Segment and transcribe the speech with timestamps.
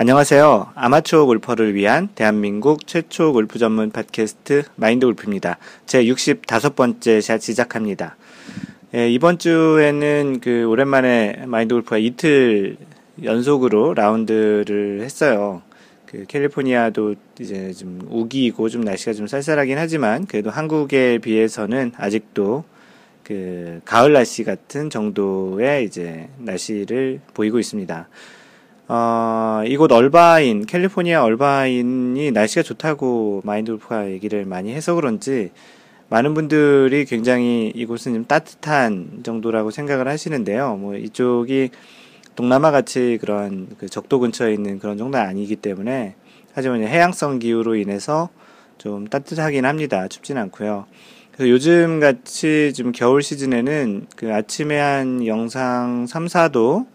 [0.00, 0.74] 안녕하세요.
[0.76, 5.58] 아마추어 골퍼를 위한 대한민국 최초 골프 전문 팟캐스트 마인드 골프입니다.
[5.86, 8.16] 제 65번째 샷 시작합니다.
[8.94, 12.76] 예, 이번 주에는 그 오랜만에 마인드 골프가 이틀
[13.24, 15.62] 연속으로 라운드를 했어요.
[16.06, 22.62] 그 캘리포니아도 이제 좀 우기고 좀 날씨가 좀 쌀쌀하긴 하지만 그래도 한국에 비해서는 아직도
[23.24, 28.06] 그 가을 날씨 같은 정도의 이제 날씨를 보이고 있습니다.
[28.90, 35.50] 어, 이곳 얼바인, 캘리포니아 얼바인이 날씨가 좋다고 마인드 골프가 얘기를 많이 해서 그런지
[36.08, 40.76] 많은 분들이 굉장히 이곳은 좀 따뜻한 정도라고 생각을 하시는데요.
[40.76, 41.68] 뭐 이쪽이
[42.34, 46.14] 동남아 같이 그런 그 적도 근처에 있는 그런 정도는 아니기 때문에
[46.54, 48.30] 하지만 해양성 기후로 인해서
[48.78, 50.08] 좀 따뜻하긴 합니다.
[50.08, 50.86] 춥진 않고요.
[51.32, 56.86] 그래서 요즘 같이 좀 겨울 시즌에는 그 아침에 한 영상 3, 4도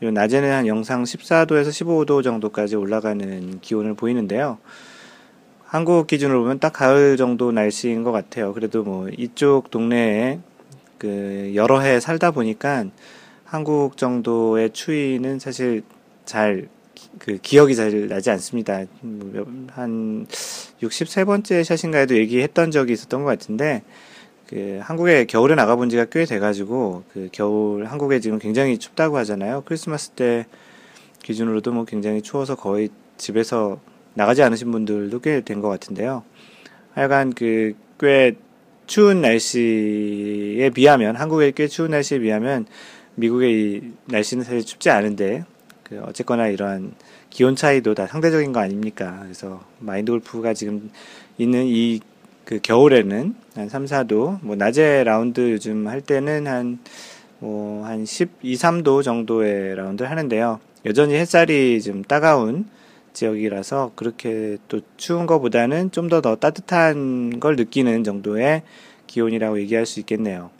[0.00, 4.58] 낮에는 한 영상 14도에서 15도 정도까지 올라가는 기온을 보이는데요.
[5.64, 8.52] 한국 기준으로 보면 딱 가을 정도 날씨인 것 같아요.
[8.52, 10.40] 그래도 뭐 이쪽 동네에
[10.98, 12.86] 그 여러 해 살다 보니까
[13.44, 15.82] 한국 정도의 추위는 사실
[16.24, 16.68] 잘
[17.18, 18.84] 그 기억이 잘 나지 않습니다.
[19.72, 20.26] 한
[20.82, 23.82] 63번째 샷인가에도 얘기했던 적이 있었던 것 같은데
[24.50, 29.62] 그 한국에 겨울에 나가본 지가 꽤 돼가지고 그 겨울 한국에 지금 굉장히 춥다고 하잖아요.
[29.64, 30.46] 크리스마스 때
[31.22, 33.78] 기준으로도 뭐 굉장히 추워서 거의 집에서
[34.14, 36.24] 나가지 않으신 분들도 꽤 된 것 같은데요.
[36.94, 38.34] 하여간 그 꽤
[38.86, 42.64] 추운 날씨에 비하면 한국의 꽤 추운 날씨에 비하면
[43.14, 45.44] 미국의 이 날씨는 사실 춥지 않은데
[45.84, 46.94] 그 어쨌거나 이러한
[47.28, 49.20] 기온 차이도 다 상대적인 거 아닙니까?
[49.22, 50.90] 그래서 마인드 골프가 지금
[51.36, 52.00] 있는 이
[52.50, 56.80] 그 겨울에는 한 3, 4도, 뭐 낮에 라운드 요즘 할 때는 한,
[57.38, 60.58] 뭐, 한 12, 3도 정도의 라운드를 하는데요.
[60.84, 62.66] 여전히 햇살이 좀 따가운
[63.12, 68.62] 지역이라서 그렇게 또 추운 것보다는 좀더더 따뜻한 걸 느끼는 정도의
[69.06, 70.50] 기온이라고 얘기할 수 있겠네요.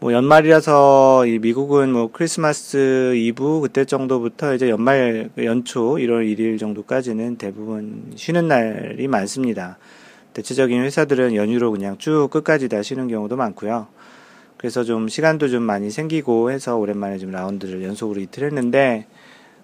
[0.00, 7.36] 뭐 연말이라서 이 미국은 뭐 크리스마스 이브 그때 정도부터 이제 연말 연초 1월 1일 정도까지는
[7.36, 9.76] 대부분 쉬는 날이 많습니다.
[10.34, 13.86] 대체적인 회사들은 연휴로 그냥 쭉 끝까지 다 쉬는 경우도 많고요.
[14.56, 19.06] 그래서 좀 시간도 좀 많이 생기고 해서 오랜만에 좀 라운드를 연속으로 이틀 했는데,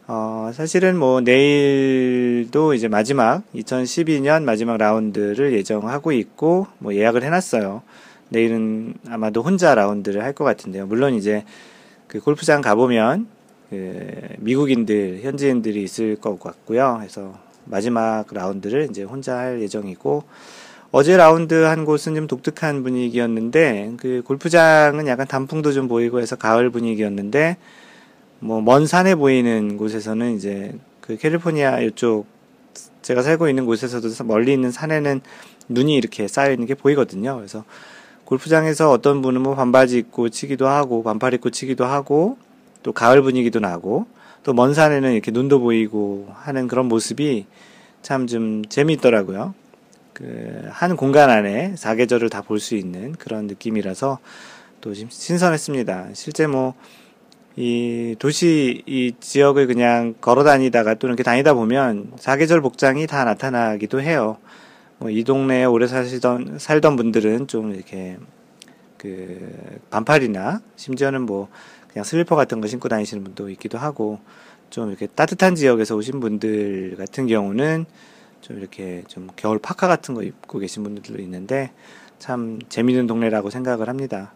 [0.06, 7.82] 어, 사실은 뭐 내일도 이제 마지막, 2012년 마지막 라운드를 예정하고 있고, 뭐 예약을 해놨어요.
[8.28, 10.86] 내일은 아마도 혼자 라운드를 할 것 같은데요.
[10.86, 11.44] 물론 이제
[12.06, 13.26] 그 골프장 가보면,
[13.70, 16.96] 그 미국인들, 현지인들이 있을 것 같고요.
[16.98, 20.24] 그래서 마지막 라운드를 이제 혼자 할 예정이고,
[20.92, 26.70] 어제 라운드 한 곳은 좀 독특한 분위기였는데 그 골프장은 약간 단풍도 좀 보이고 해서 가을
[26.70, 27.56] 분위기였는데
[28.40, 32.26] 뭐 먼 산에 보이는 곳에서는 이제 그 캘리포니아 이쪽
[33.02, 35.20] 제가 살고 있는 곳에서도 멀리 있는 산에는
[35.68, 37.36] 눈이 이렇게 쌓여 있는 게 보이거든요.
[37.36, 37.64] 그래서
[38.24, 42.36] 골프장에서 어떤 분은 뭐 반바지 입고 치기도 하고 반팔 입고 치기도 하고
[42.82, 44.06] 또 가을 분위기도 나고
[44.42, 47.46] 또 먼 산에는 이렇게 눈도 보이고 하는 그런 모습이
[48.02, 49.54] 참 좀 재미있더라고요.
[50.20, 54.18] 그 한 공간 안에 사계절을 다 볼 수 있는 그런 느낌이라서
[54.80, 56.10] 또 신선했습니다.
[56.14, 56.74] 실제 뭐
[57.56, 64.00] 이 도시 이 지역을 그냥 걸어 다니다가 또 이렇게 다니다 보면 사계절 복장이 다 나타나기도
[64.00, 64.38] 해요.
[64.98, 68.18] 뭐 이 동네에 오래 사시던 살던 분들은 좀 이렇게
[68.98, 71.48] 그 반팔이나 심지어는 뭐
[71.88, 74.20] 그냥 슬리퍼 같은 거 신고 다니시는 분도 있기도 하고
[74.70, 77.84] 좀 이렇게 따뜻한 지역에서 오신 분들 같은 경우는
[78.40, 81.72] 좀 이렇게 좀 겨울 파카 같은 거 입고 계신 분들도 있는데
[82.18, 84.32] 참 재미있는 동네라고 생각을 합니다.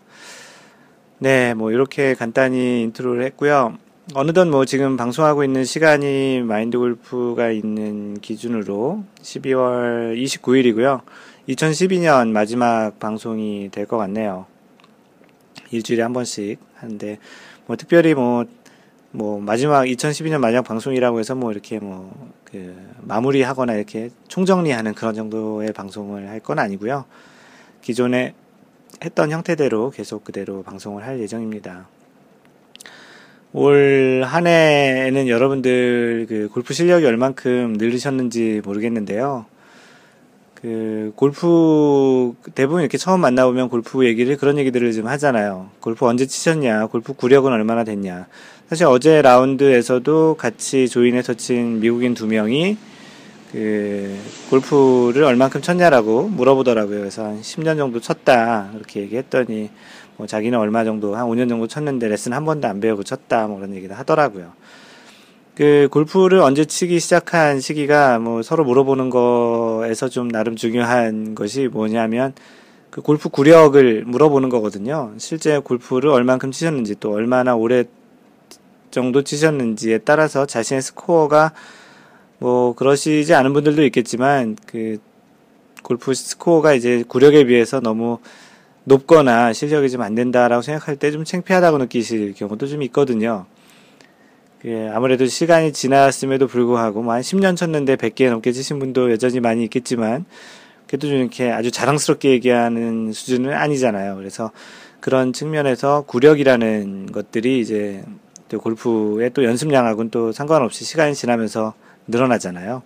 [1.19, 3.79] 네, 뭐 이렇게 간단히 intro를 했고요.
[4.15, 11.01] 어느덧 뭐 지금 방송하고 있는 시간이 마인드 골프가 있는 기준으로 12월 29일이고요.
[11.49, 14.47] 2012년 마지막 방송이 될 것 같네요.
[15.71, 17.19] 일주일에 한 번씩 하는데
[17.67, 22.13] 뭐 특별히 뭐뭐 마지막 2012년 마지막 방송이라고 해서 뭐 이렇게 뭐
[22.55, 22.73] 그
[23.03, 27.05] 마무리하거나 이렇게 총정리하는 그런 정도의 방송을 할 건 아니고요.
[27.83, 28.33] 기존에
[29.05, 31.89] 했던 형태대로 계속 그대로 방송을 할 예정입니다.
[33.53, 39.47] 올 한 해에는 여러분들 그 골프 실력이 얼만큼 늘으셨는지 모르겠는데요.
[40.55, 45.71] 그 골프 대부분 이렇게 처음 만나보면 골프 얘기를 그런 얘기들을 좀 하잖아요.
[45.81, 46.87] 골프 언제 치셨냐?
[46.87, 48.29] 골프 구력은 얼마나 됐냐?
[48.69, 52.79] 사실 어제 라운드에서도 같이 조인해서 친 미국인 두 명이
[53.53, 54.17] 그
[54.49, 56.99] 골프를 얼만큼 쳤냐라고 물어보더라고요.
[56.99, 58.71] 그래서 한 10년 정도 쳤다.
[58.75, 59.69] 이렇게 얘기했더니
[60.17, 63.47] 뭐 자기는 얼마 정도 한 5년 정도 쳤는데 레슨 한 번도 안 배우고 쳤다.
[63.49, 64.53] 뭐 그런 얘기를 하더라고요.
[65.55, 72.33] 그 골프를 언제 치기 시작한 시기가 뭐 서로 물어보는 거에서 좀 나름 중요한 것이 뭐냐면
[72.89, 75.13] 그 골프 구력을 물어보는 거거든요.
[75.19, 77.85] 실제 골프를 얼만큼 치셨는지 또 얼마나 오래
[78.95, 81.53] 정도 치셨는지에 따라서 자신의 스코어가
[82.39, 84.99] 뭐 그러시지 않은 분들도 있겠지만 그
[85.83, 88.19] 골프 스코어가 이제 구력에 비해서 너무
[88.85, 93.47] 높거나 실력이 좀 안 된다라고 생각할 때 좀 창피하다고 느끼실 경우도 좀 있거든요.
[94.67, 99.65] 예, 아무래도 시간이 지났음에도 불구하고 뭐 한 10년 쳤는데 100개 넘게 치신 분도 여전히 많이
[99.65, 100.25] 있겠지만
[100.87, 104.17] 그래도 좀 이렇게 아주 자랑스럽게 얘기하는 수준은 아니잖아요.
[104.17, 104.53] 그래서
[105.01, 108.03] 그런 측면에서 구력이라는 것들이 이제
[108.55, 111.75] 또 골프의 또 연습량하고는 또 상관없이 시간이 지나면서
[112.07, 112.83] 늘어나잖아요.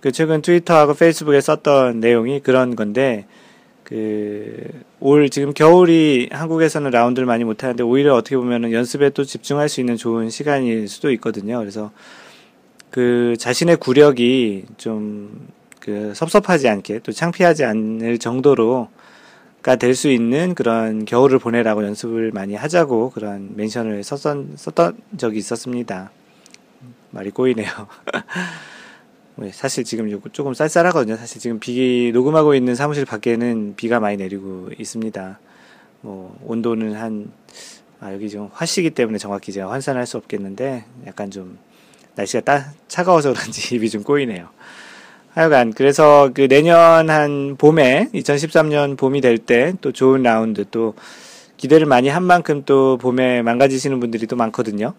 [0.00, 3.26] 그 최근 트위터하고 페이스북에 썼던 내용이 그런 건데
[3.84, 9.68] 그 올 지금 겨울이 한국에서는 라운드를 많이 못 하는데 오히려 어떻게 보면은 연습에 또 집중할
[9.68, 11.58] 수 있는 좋은 시간일 수도 있거든요.
[11.58, 11.90] 그래서
[12.90, 18.88] 그 자신의 구력이 좀 그 섭섭하지 않게 또 창피하지 않을 정도로
[19.62, 25.38] 가 될 수 있는 그런 겨울을 보내라고 연습을 많이 하자고 그런 멘션을 썼던, 썼던 적이
[25.38, 26.10] 있었습니다.
[27.10, 27.68] 말이 꼬이네요.
[29.36, 31.16] 뭐 사실 지금 조금 쌀쌀하거든요.
[31.16, 35.38] 사실 지금 비 녹음하고 있는 사무실 밖에는 비가 많이 내리고 있습니다.
[36.02, 37.30] 뭐 온도는 한
[38.00, 41.56] 아, 여기 지금 화시기 때문에 정확히 제가 환산할 수 없겠는데 약간 좀
[42.16, 44.48] 날씨가 따, 차가워서 그런지 입이 좀 꼬이네요.
[45.34, 50.94] 하여간 그래서 그 내년 한 봄에 2013년 봄이 될 때 또 좋은 라운드 또
[51.56, 54.94] 기대를 많이 한 만큼 또 봄에 망가지시는 분들이 또 많거든요.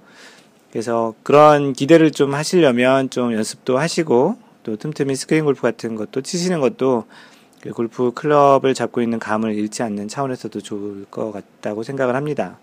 [0.71, 6.61] 그래서 그런 기대를 좀 하시려면 좀 연습도 하시고 또 틈틈이 스크린 골프 같은 것도 치시는
[6.61, 7.05] 것도
[7.61, 12.57] 그 골프 클럽을 잡고 있는 감을 잃지 않는 차원에서도 좋을 것 같다고 생각을 합니다.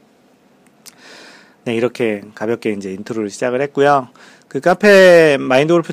[1.65, 4.09] 네, 이렇게 가볍게 이제 intro를 시작을 했고요.
[4.49, 5.93] 그 카페 마인드골프.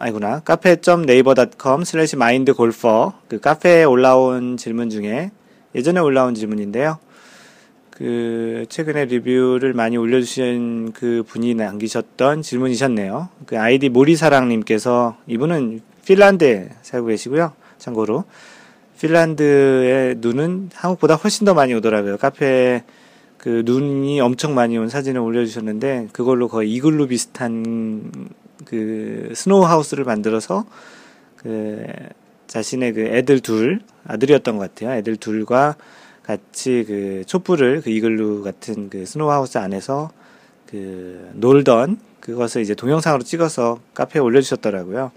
[0.00, 0.40] 아니구나.
[0.40, 5.30] cafe.naver.com slash 마인드 골퍼 그 카페에 올라온 질문 중에
[5.74, 6.98] 예전에 올라온 질문인데요.
[7.90, 13.28] 그 최근에 리뷰를 많이 올려주신 그 분이 남기셨던 질문이셨네요.
[13.44, 17.52] 그 아이디 모리사랑님께서 이분은 핀란드에 살고 계시고요.
[17.76, 18.24] 참고로
[19.02, 22.16] 핀란드의 눈은 한국보다 훨씬 더 많이 오더라고요.
[22.16, 22.84] 카페에
[23.36, 28.10] 그 눈이 엄청 많이 온 사진을 올려주셨는데 그걸로 거의 이글루 비슷한
[28.64, 30.64] 그 snow house를 만들어서
[31.36, 31.84] 그
[32.46, 34.96] 자신의 그 애들 둘 아들이었던 것 같아요.
[34.98, 35.76] 애들 둘과
[36.22, 40.10] 같이 그 촛불을 그 이글루 같은 그 snow house 안에서
[40.66, 45.10] 그 놀던 그것을 이제 동영상으로 찍어서 카페에 올려주셨더라고요.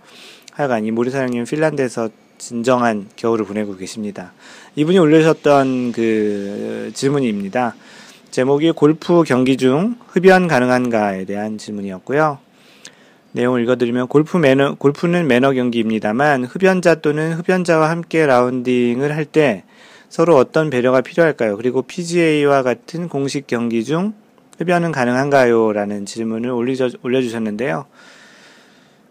[0.53, 4.33] 하여간 이 모리사랑님 핀란드에서 진정한 겨울을 보내고 계십니다.
[4.75, 7.75] 이분이 올려주셨던 그 질문입니다.
[8.31, 12.39] 제목이 골프 경기 중 흡연 가능한가에 대한 질문이었고요.
[13.33, 19.63] 내용을 읽어드리면 골프 매너, 골프는 매너 경기입니다만 흡연자 또는 흡연자와 함께 라운딩을 할 때
[20.13, 21.57] 서로 어떤 배려가 필요할까요?
[21.57, 24.13] 그리고 PGA와 같은 공식 경기 중
[24.59, 25.73] 흡연은 가능한가요?
[25.73, 26.51] 라는 질문을
[27.01, 27.87] 올려주셨는데요.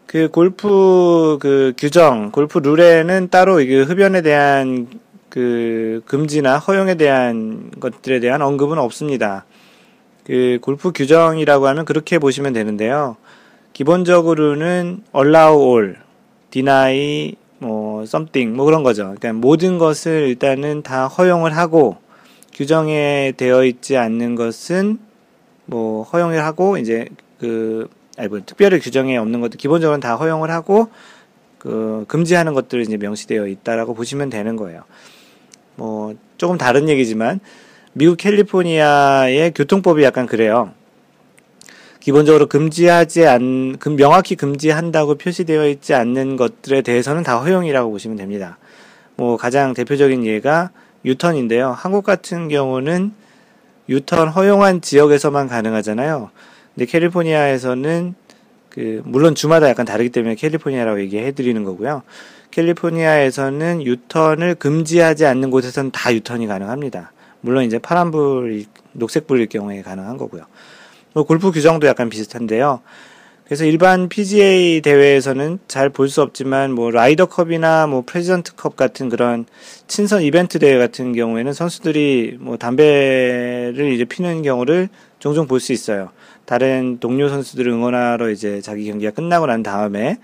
[0.06, 4.86] 그 골프 그 규정, 골프 룰에는 따로 그 흡연에 대한
[5.28, 9.44] 그 금지나 허용에 대한 것들에 대한 언급은 없습니다.
[10.22, 13.16] 그 골프 규정이라고 하면 그렇게 보시면 되는데요.
[13.72, 15.96] 기본적으로는 allow all,
[16.50, 19.14] deny 뭐 something 뭐 그런 거죠.
[19.16, 21.96] 그러니까 모든 것을 일단은 다 허용을 하고
[22.52, 24.98] 규정에 되어 있지 않는 것은
[25.64, 27.88] 뭐 허용을 하고 이제 그
[28.18, 30.88] 아니 뭐 특별히 규정에 없는 것도 기본적으로 다 허용을 하고
[31.58, 34.82] 그 금지하는 것들이 이제 명시되어 있다라고 보시면 되는 거예요.
[35.76, 37.40] 뭐 조금 다른 얘기지만
[37.94, 40.72] 미국 캘리포니아의 교통법이 약간 그래요.
[42.02, 48.58] 기본적으로 금지하지 않, 명확히 금지한다고 표시되어 있지 않는 것들에 대해서는 다 허용이라고 보시면 됩니다.
[49.14, 50.70] 뭐 가장 대표적인 예가
[51.04, 51.70] 유턴인데요.
[51.70, 53.12] 한국 같은 경우는
[53.88, 56.30] 유턴 허용한 지역에서만 가능하잖아요.
[56.74, 58.16] 근데 캘리포니아에서는
[58.68, 62.02] 그 물론 주마다 약간 다르기 때문에 캘리포니아라고 얘기해 드리는 거고요.
[62.50, 67.12] 캘리포니아에서는 유턴을 금지하지 않는 곳에서는 다 유턴이 가능합니다.
[67.42, 70.46] 물론 이제 파란불, 녹색불일 경우에 가능한 거고요.
[71.14, 72.80] 뭐 골프 규정도 약간 비슷한데요.
[73.44, 79.44] 그래서 일반 PGA 대회에서는 잘 볼 수 없지만 뭐 라이더컵이나 뭐 프레지던트 컵 같은 그런
[79.88, 84.88] 친선 이벤트 대회 같은 경우에는 선수들이 뭐 담배를 이제 피는 경우를
[85.18, 86.10] 종종 볼 수 있어요.
[86.46, 90.18] 다른 동료 선수들을 응원하러 이제 자기 경기가 끝나고 난 다음에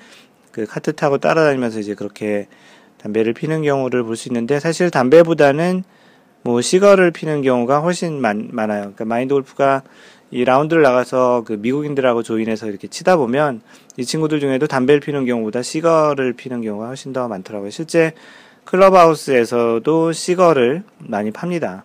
[0.51, 2.49] 그 카트 타고 따라다니면서 이제 그렇게
[2.99, 5.85] 담배를 피는 경우를 볼 수 있는데 사실 담배보다는
[6.43, 8.81] 뭐 시거를 피는 경우가 훨씬 많, 많아요.
[8.83, 9.83] 그러니까 마인드 골프가
[10.31, 13.63] 이 라운드를 나가서 그 미국인들하고 조인해서 이렇게 치다 보면
[13.97, 17.71] 이 친구들 중에도 담배를 피는 경우보다 시거를 피는 경우가 훨씬 더 많더라고요.
[17.71, 18.13] 실제
[18.65, 21.85] 클럽하우스에서도 시거를 많이 팝니다.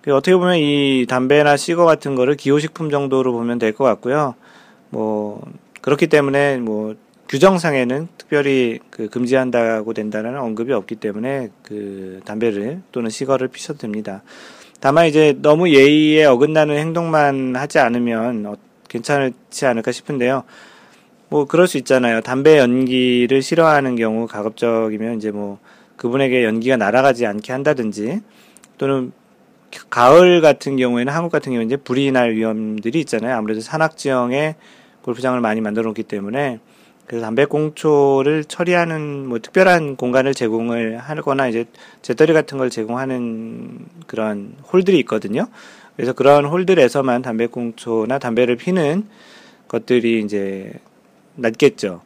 [0.00, 4.34] 그 어떻게 보면 이 담배나 시거 같은 거를 기호식품 정도로 보면 될 것 같고요.
[4.88, 5.42] 뭐
[5.82, 6.94] 그렇기 때문에 뭐
[7.28, 14.22] 규정상에는 특별히 그 금지한다고 된다는 언급이 없기 때문에 그 담배를 또는 시거를 피셔도 됩니다.
[14.82, 18.56] 다만 이제 너무 예의에 어긋나는 행동만 하지 않으면 어,
[18.88, 20.42] 괜찮지 않을까 싶은데요.
[21.28, 22.20] 뭐 그럴 수 있잖아요.
[22.20, 25.60] 담배 연기를 싫어하는 경우 가급적이면 이제 뭐
[25.94, 28.22] 그분에게 연기가 날아가지 않게 한다든지
[28.76, 29.12] 또는
[29.88, 33.36] 가을 같은 경우에는 한국 같은 경우에 이제 불이 날 위험들이 있잖아요.
[33.36, 34.56] 아무래도 산악 지형에
[35.02, 36.58] 골프장을 많이 만들어 놓기 때문에
[37.12, 41.66] 그래서 담배꽁초를 처리하는 뭐 특별한 공간을 제공을 하거나 이제
[42.00, 45.46] 재떨이 같은 걸 제공하는 그런 홀들이 있거든요.
[45.94, 49.06] 그래서 그런 홀들에서만 담배꽁초나 담배를 피는
[49.68, 50.72] 것들이 이제
[51.34, 52.00] 낫겠죠.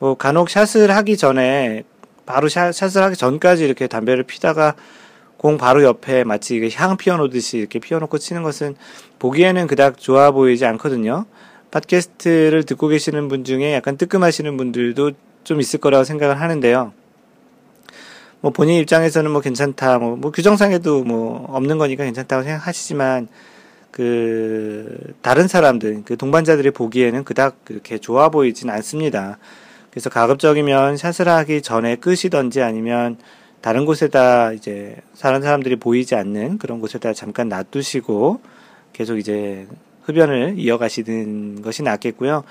[0.00, 1.84] 뭐 간혹 샷을 하기 전에
[2.26, 4.74] 바로 샷, 샷을 하기 전까지 이렇게 담배를 피다가
[5.36, 8.74] 공 바로 옆에 마치 향 피워놓듯이 이렇게 피워놓고 치는 것은
[9.20, 11.26] 보기에는 그닥 좋아 보이지 않거든요.
[11.70, 15.12] 팟캐스트를 듣고 계시는 분 중에 약간 뜨끔하시는 분들도
[15.44, 16.92] 좀 있을 거라고 생각을 하는데요.
[18.40, 23.28] 뭐 본인 입장에서는 뭐 괜찮다, 뭐, 뭐 규정상에도 뭐 없는 거니까 괜찮다고 생각하시지만
[23.90, 29.38] 그 다른 사람들, 그 동반자들이 보기에는 그닥 그렇게 좋아 보이진 않습니다.
[29.90, 33.18] 그래서 가급적이면 샷을 하기 전에 끄시던지 아니면
[33.60, 38.40] 다른 곳에다 이제 다른 사람들이 보이지 않는 그런 곳에다 잠깐 놔두시고
[38.92, 39.66] 계속 이제
[40.02, 42.44] 흡연을 이어가시는 것이 낫겠고요.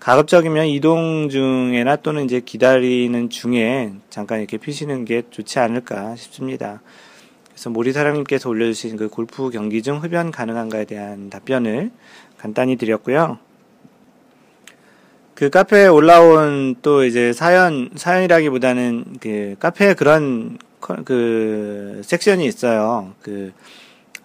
[0.00, 6.80] 가급적이면 이동 중에나 또는 이제 기다리는 중에 잠깐 이렇게 피시는 게 좋지 않을까 싶습니다.
[7.50, 11.90] 그래서 모리사랑님께서 올려주신 그 골프 경기 중 흡연 가능한가에 대한 답변을
[12.38, 13.38] 간단히 드렸고요.
[15.34, 20.58] 그 카페에 올라온 또 이제 사연, 사연이라기보다는 그 카페에 그런
[21.04, 23.14] 그 섹션이 있어요.
[23.22, 23.52] 그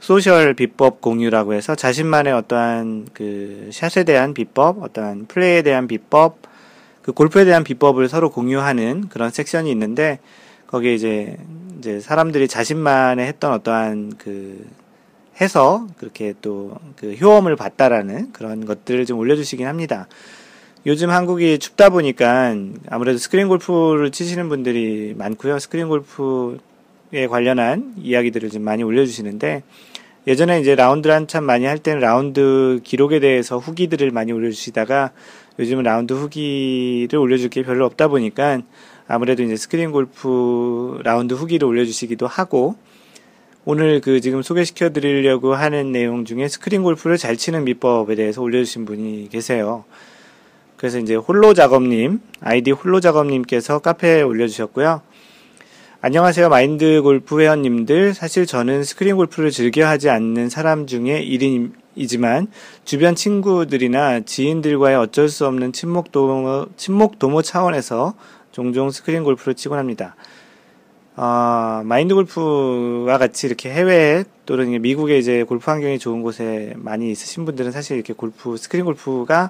[0.05, 6.38] social 비법 공유라고 해서 자신만의 어떠한 그 샷에 대한 비법, 어떠한 플레이에 대한 비법,
[7.01, 10.19] 그 골프에 대한 비법을 서로 공유하는 그런 섹션이 있는데
[10.67, 11.38] 거기에 이제
[11.79, 14.67] 이제 사람들이 자신만의 했던 어떠한 그
[15.41, 20.07] 해서 그렇게 또 그 효험을 봤다라는 그런 것들을 좀 올려주시긴 합니다.
[20.85, 22.55] 요즘 한국이 춥다 보니까
[22.89, 25.57] 아무래도 스크린 골프를 치시는 분들이 많고요.
[25.57, 29.63] 스크린 골프에 관련한 이야기들을 좀 많이 올려주시는데
[30.27, 35.12] 예전에 이제 라운드를 한참 많이 할 때는 라운드 기록에 대해서 후기들을 많이 올려주시다가
[35.60, 38.62] 요즘은 라운드 후기를 올려줄 게 별로 없다 보니까
[39.08, 42.75] 아무래도 이제 스크린 골프 라운드 후기를 올려주시기도 하고
[43.65, 48.86] 오늘 그 지금 소개시켜 드리려고 하는 내용 중에 스크린 골프를 잘 치는 비법에 대해서 올려주신
[48.86, 49.86] 분이 계세요.
[50.77, 55.01] 그래서 이제 홀로 작업님, 아이디 홀로 작업님께서 카페에 올려주셨고요.
[56.07, 56.50] 안녕하세요.
[56.50, 58.13] 마인드 골프 회원님들.
[58.13, 62.45] 사실 저는 스크린 골프를 즐겨 하지 않는 사람 중에 1인이지만
[62.83, 68.13] 주변 친구들이나 지인들과의 어쩔 수 없는 친목 도모, 친목 도모 차원에서
[68.51, 70.15] 종종 스크린 골프를 치곤 합니다.
[71.15, 77.45] 어, 마인드 골프와 같이 이렇게 해외 또는 미국에 이제 골프 환경이 좋은 곳에 많이 있으신
[77.45, 79.50] 분들은 사실 이렇게 골프, 스크린 골프가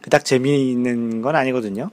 [0.00, 1.90] 그닥 재미있는 건 아니거든요.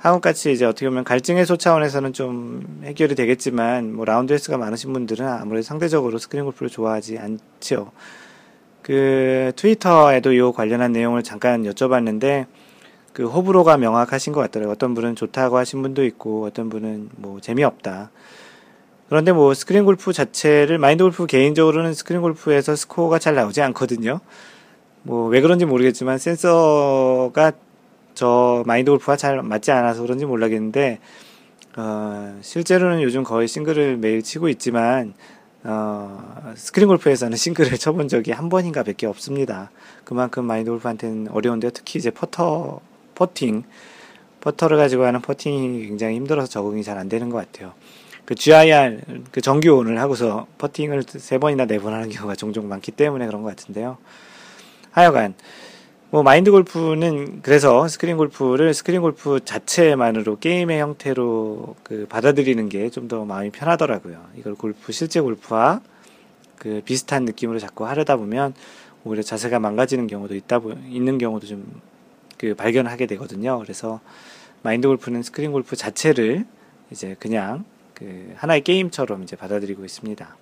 [0.00, 5.28] 한국같이 이제 어떻게 보면 갈증 해소 차원에서는 좀 해결이 되겠지만 뭐 라운드 횟수가 많으신 분들은
[5.28, 7.92] 아무래도 상대적으로 스크린 골프를 좋아하지 않죠.
[8.80, 12.46] 그 트위터에도 이 관련한 내용을 잠깐 여쭤봤는데
[13.12, 14.72] 그 호불호가 명확하신 것 같더라고요.
[14.72, 18.10] 어떤 분은 좋다고 하신 분도 있고 어떤 분은 뭐 재미없다.
[19.10, 24.20] 그런데 뭐 스크린 골프 자체를 마인드 골프 개인적으로는 스크린 골프에서 스코어가 잘 나오지 않거든요.
[25.02, 27.52] 뭐 왜 그런지 모르겠지만 센서가
[28.20, 30.98] 저 마인드 골프와 잘 맞지 않아서 그런지 몰라겠는데
[31.78, 35.14] 어, 실제로는 요즘 거의 싱글을 매일 치고 있지만
[35.64, 39.70] 어, 스크린 골프에서는 싱글을 쳐본 적이 한 번인가 밖에 없습니다.
[40.04, 42.80] 그만큼 마인드 골프한테는 어려운데 특히 이제 퍼터,
[43.14, 43.62] 퍼팅,
[44.42, 47.72] 퍼터를 가지고 하는 퍼팅이 굉장히 힘들어서 적응이 잘 안 되는 것 같아요.
[48.26, 49.00] 그 GIR,
[49.32, 53.48] 그 정규온을 하고서 퍼팅을 세 번이나 네 번 하는 경우가 종종 많기 때문에 그런 것
[53.56, 53.96] 같은데요.
[54.90, 55.34] 하여간,
[56.10, 63.06] 뭐 마인드 골프는 그래서 스크린 골프를 스크린 골프 자체만으로 게임의 형태로 그 받아들이는 게 좀
[63.08, 64.24] 더 마음이 편하더라고요.
[64.36, 65.80] 이걸 골프 실제 골프와
[66.56, 68.54] 그 비슷한 느낌으로 자꾸 하려다 보면
[69.04, 71.90] 오히려 자세가 망가지는 경우도 있다 있는 경우도 좀
[72.40, 73.58] 그 발견하게 되거든요.
[73.58, 74.00] 그래서
[74.62, 76.46] 마인드 골프는 스크린 골프 자체를
[76.90, 80.36] 이제 그냥 그 하나의 게임처럼 이제 받아들이고 있습니다.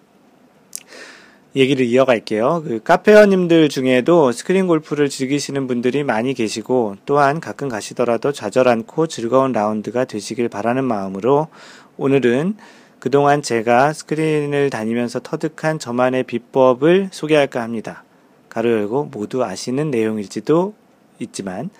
[1.57, 2.63] 얘기를 이어갈게요.
[2.67, 9.53] 그 카페어님들 중에도 스크린 골프를 즐기시는 분들이 많이 계시고 또한 가끔 가시더라도 좌절 않고 즐거운
[9.53, 11.49] 라운드가 되시길 바라는 마음으로
[11.97, 12.57] 오늘은
[12.99, 18.05] 그동안 제가 스크린을 다니면서 터득한 저만의 비법을 소개할까 합니다.
[18.49, 20.75] 가로 열고 모두 아시는 내용일지도
[21.21, 21.71] 있지만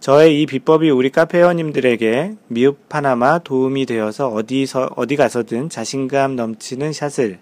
[0.00, 6.92] 저의 이 비법이 우리 카페 회원님들에게 미흡 하나마 도움이 되어서 어디서 어디 가서든 자신감 넘치는
[6.92, 7.38] 샷을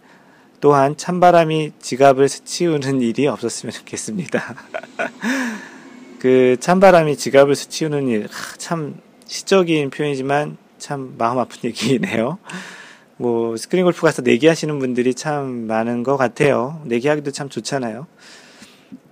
[0.62, 4.54] 또한 찬바람이 지갑을 스치우는 일이 없었으면 좋겠습니다.
[6.18, 8.94] 그 찬바람이 지갑을 스치우는 일, 참
[9.26, 12.38] 시적인 표현이지만 참 마음 아픈 얘기네요.
[13.16, 16.80] 뭐 스크린 골프 가서 내기하시는 분들이 참 많은 것 같아요.
[16.84, 18.06] 내기하기도 참 좋잖아요.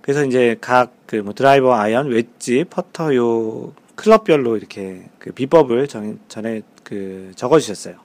[0.01, 6.21] 그래서 이제 각 그 뭐 드라이버, 아이언, 웨지, 퍼터 요 클럽별로 이렇게 그 비법을 전,
[6.29, 7.95] 전에 그 적어주셨어요.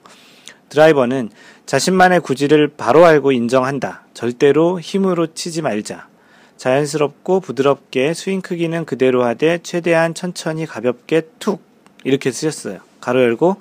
[0.67, 1.29] 드라이버는
[1.67, 4.05] 자신만의 구질을 바로 알고 인정한다.
[4.13, 6.07] 절대로 힘으로 치지 말자.
[6.55, 11.61] 자연스럽고 부드럽게 스윙 크기는 그대로 하되 최대한 천천히 가볍게 툭
[12.05, 12.79] 이렇게 쓰셨어요.
[13.01, 13.57] 가로 열고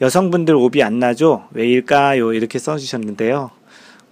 [0.00, 1.48] 여성분들 오비 안 나죠?
[1.50, 2.34] 왜일까요?
[2.34, 3.50] 이렇게 써주셨는데요.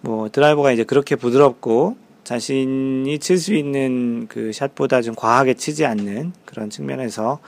[0.00, 6.32] 뭐 드라이버가 이제 그렇게 부드럽고 자신이 칠 수 있는 그 샷보다 좀 과하게 치지 않는
[6.44, 7.38] 그런 측면에서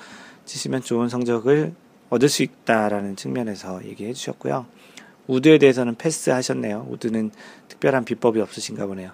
[0.44, 1.72] 치시면 좋은 성적을
[2.10, 4.66] 얻을 수 있다라는 측면에서 얘기해 주셨고요.
[5.28, 6.88] 우드에 대해서는 패스하셨네요.
[6.90, 7.30] 우드는
[7.68, 9.12] 특별한 비법이 없으신가 보네요.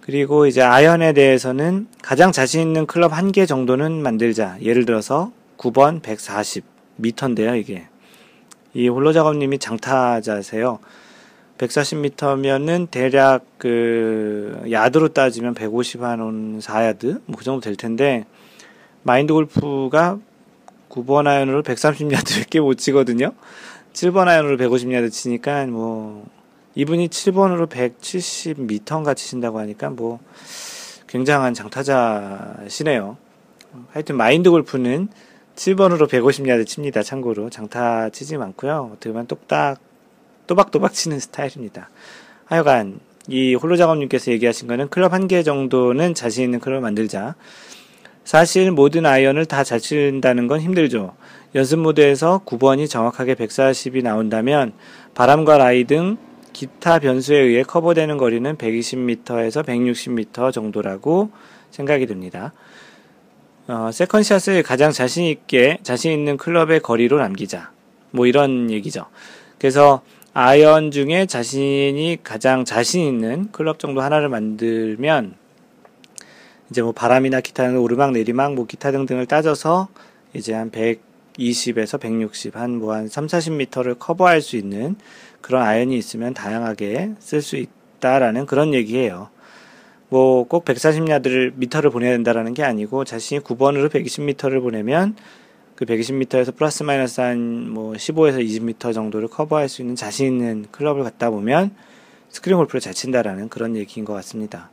[0.00, 4.56] 그리고 이제 아이언에 대해서는 가장 자신 있는 클럽 한 개 정도는 만들자.
[4.60, 6.64] 예를 들어서 9번 140
[6.96, 7.86] 미터인데요, 이게.
[8.74, 10.80] 이 홀로 작업님이 장타자세요.
[11.58, 18.24] 140m면은 대략 그 야드로 따지면 150한 4야드 뭐 그 정도 될 텐데
[19.04, 20.18] 마인드 골프가
[20.88, 23.32] 9번 아이언으로 130야드 밖에 못 치거든요.
[23.92, 26.26] 7번 아이언으로 150야드 치니까 뭐
[26.74, 30.20] 이분이 7번으로 170m인가 치신다고 하니까 뭐
[31.06, 33.16] 굉장한 장타자시네요.
[33.90, 35.08] 하여튼 마인드 골프는
[35.56, 37.02] 7번으로 150야드 칩니다.
[37.02, 38.92] 참고로 장타 치지 않고요.
[38.94, 39.78] 어떻게 보면 똑딱
[40.46, 41.90] 또박또박 치는 스타일입니다.
[42.46, 47.34] 하여간 이 홀로 작업님께서 얘기하신 거는 클럽 한 개 정도는 자신 있는 클럽을 만들자.
[48.24, 51.14] 사실 모든 아이언을 다 잘 친다는 건 힘들죠.
[51.54, 54.72] 연습 모드에서 9번이 정확하게 140이 나온다면
[55.14, 56.16] 바람과 라이 등
[56.52, 61.30] 기타 변수에 의해 커버되는 거리는 120m에서 160m 정도라고
[61.70, 62.52] 생각이 듭니다.
[63.68, 67.70] 어, second 샷을 가장 자신 있게 자신 있는 클럽의 거리로 남기자.
[68.10, 69.06] 뭐 이런 얘기죠.
[69.58, 70.02] 그래서
[70.34, 75.34] 아이언 중에 자신이 가장 자신 있는 클럽 정도 하나를 만들면
[76.70, 79.88] 이제 뭐 바람이나 기타 등 오르막 내리막 뭐 기타 등등을 따져서
[80.32, 80.70] 이제 한
[81.38, 84.96] 120에서 160 한 뭐 한 3, 40m를 커버할 수 있는
[85.40, 89.30] 그런 아이언이 있으면 다양하게 쓸 수 있다라는 그런 얘기예요.
[90.08, 95.16] 뭐 꼭 140야드를 미터를 보내야 된다라는 게 아니고 자신이 9번으로 120m를 보내면
[95.74, 101.02] 그 120m에서 플러스 마이너스 한 뭐 15에서 20m 정도를 커버할 수 있는 자신 있는 클럽을
[101.02, 101.74] 갖다 보면
[102.28, 104.70] 스크린 골프를 잘 친다라는 그런 얘기인 것 같습니다.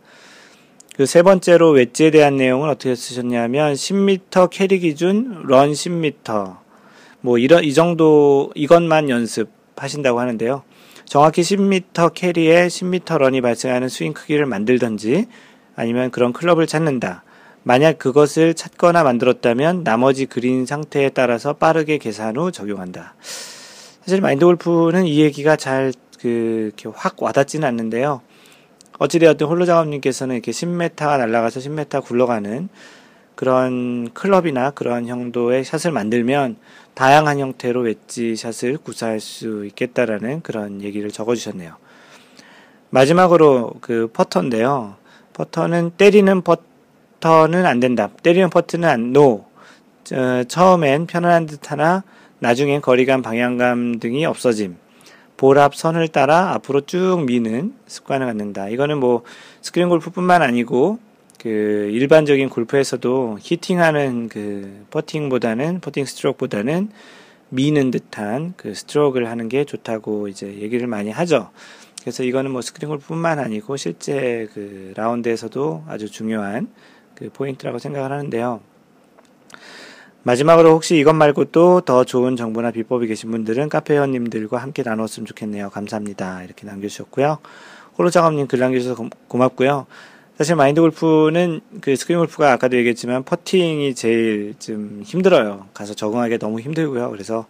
[1.00, 6.58] 그 세 번째로 웨지에 대한 내용은 어떻게 쓰셨냐면 10m 캐리 기준 런 10m
[7.22, 10.64] 뭐 이런 이 정도 이것만 연습하신다고 하는데요.
[11.06, 15.28] 정확히 10m 캐리에 10m 런이 발생하는 스윙 크기를 만들던지
[15.78, 17.24] 아니면 그런 클럽을 찾는다.
[17.64, 23.16] 만약 그것을 찾거나 만들었다면 나머지 그린 상태에 따라서 빠르게 계산 후 적용한다.
[23.22, 28.20] 사실 마인드 골프는 이 얘기가 잘, 그, 이렇게 확 와닿지는 않는데요.
[29.00, 32.70] 어찌되었든 홀로 작업님께서는 이렇게 10m가 날아가서 10m 굴러가는
[33.36, 36.58] 그런 클럽이나 그런 형태의 샷을 만들면
[36.94, 41.76] 다양한 형태로 웨지 샷을 구사할 수 있겠다라는 그런 얘기를 적어주셨네요.
[42.90, 44.96] 마지막으로 그 퍼터인데요.
[45.34, 46.58] 퍼터는 때리는 퍼
[47.20, 48.10] 퍼터는 안 된다.
[48.24, 49.46] 때리는 퍼트는 안, no.
[50.12, 52.04] 어, 처음엔 편안한 듯 하나
[52.40, 54.78] 나중엔 거리감, 방향감 등이 없어짐.
[55.40, 58.68] 볼앞 선을 따라 앞으로 쭉 미는 습관을 갖는다.
[58.68, 59.24] 이거는 뭐
[59.62, 61.00] 스크린 골프뿐만 아니고
[61.40, 66.90] 그 일반적인 골프에서도 hitting하는 그 퍼팅보다는 퍼팅 스트로크보다는
[67.48, 71.52] 미는 듯한 그 스트로크를 하는 게 좋다고 이제 얘기를 많이 하죠.
[72.02, 76.68] 그래서 이거는 뭐 스크린 골프뿐만 아니고 실제 그 라운드에서도 아주 중요한
[77.16, 78.60] 그 포인트라고 생각을 하는데요.
[80.24, 85.26] 마지막으로 혹시 이것 말고 또 더 좋은 정보나 비법이 계신 분들은 카페 회원님들과 함께 나눴으면
[85.26, 85.70] 좋겠네요.
[85.70, 86.44] 감사합니다.
[86.44, 87.40] 이렇게 남겨주셨고요.
[87.98, 89.88] 호로 작업님 글 남겨주셔서 고맙고요.
[90.38, 95.68] 사실 마인드 골프는 그 스크린 골프가 아까도 얘기했지만 퍼팅이 제일 좀 힘들어요.
[95.74, 97.10] 가서 적응하기 너무 힘들고요.
[97.12, 97.46] 그래서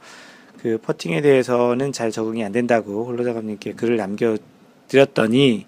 [0.62, 4.38] 그 퍼팅에 대해서는 잘 적응이 안 된다고 홀로 작업님께 글을 남겨
[4.88, 5.66] 드렸더니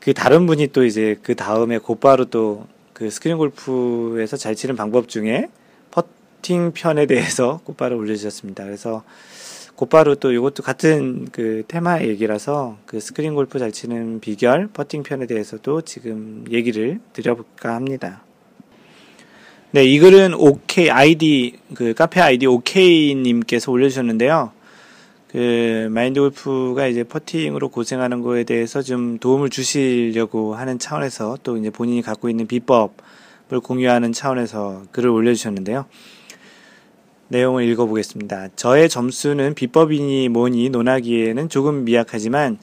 [0.00, 2.66] 그 다른 분이 또 이제 그 다음에 곧바로 또
[2.98, 8.64] 그 스크린 골프에서 잘 치는 방법 중에 퍼팅 편에 대해서 곧바로 올려주셨습니다.
[8.64, 9.02] 그래서
[9.76, 15.26] 곧바로 또 이것도 같은 그 테마 얘기라서 그 스크린 골프 잘 치는 비결 퍼팅 편에
[15.26, 18.22] 대해서도 지금 얘기를 드려볼까 합니다.
[19.70, 24.50] 네, 이 글은 OK 아이디 그 카페 아이디 OK 님께서 올려주셨는데요.
[25.28, 31.68] 그 마인드 골프가 이제 퍼팅으로 고생하는 거에 대해서 좀 도움을 주시려고 하는 차원에서 또 이제
[31.68, 35.84] 본인이 갖고 있는 비법을 공유하는 차원에서 글을 올려주셨는데요.
[37.28, 38.48] 내용을 읽어보겠습니다.
[38.56, 42.58] 저의 점수는 비법이니 뭐니 논하기에는 조금 미약하지만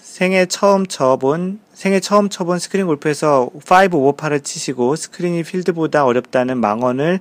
[0.00, 7.20] 생애 처음 쳐본 생애 처음 쳐본 스크린 골프에서 5오버파를 치시고 스크린이 필드보다 어렵다는 망언을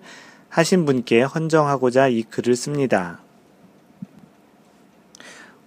[0.50, 3.20] 하신 분께 헌정하고자 이 글을 씁니다.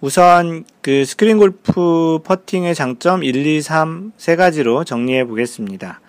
[0.01, 6.01] 우선 그 스크린 골프 퍼팅의 장점 1, 2, 3 세 가지로 정리해 보겠습니다.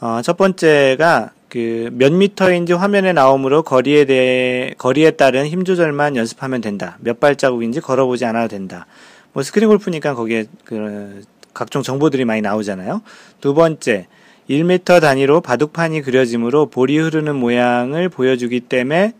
[0.00, 6.60] 어, 첫 번째가 그 몇 미터인지 화면에 나오므로 거리에 대해 거리에 따른 힘 조절만 연습하면
[6.60, 6.98] 된다.
[7.00, 8.86] 몇 발자국인지 걸어보지 않아도 된다.
[9.32, 11.22] 뭐 스크린 골프니까 거기에 그
[11.54, 13.02] 각종 정보들이 많이 나오잖아요.
[13.40, 14.06] 두 번째,
[14.48, 19.12] 1m 단위로 바둑판이 그려지므로 볼이 흐르는 모양을 보여주기 때문에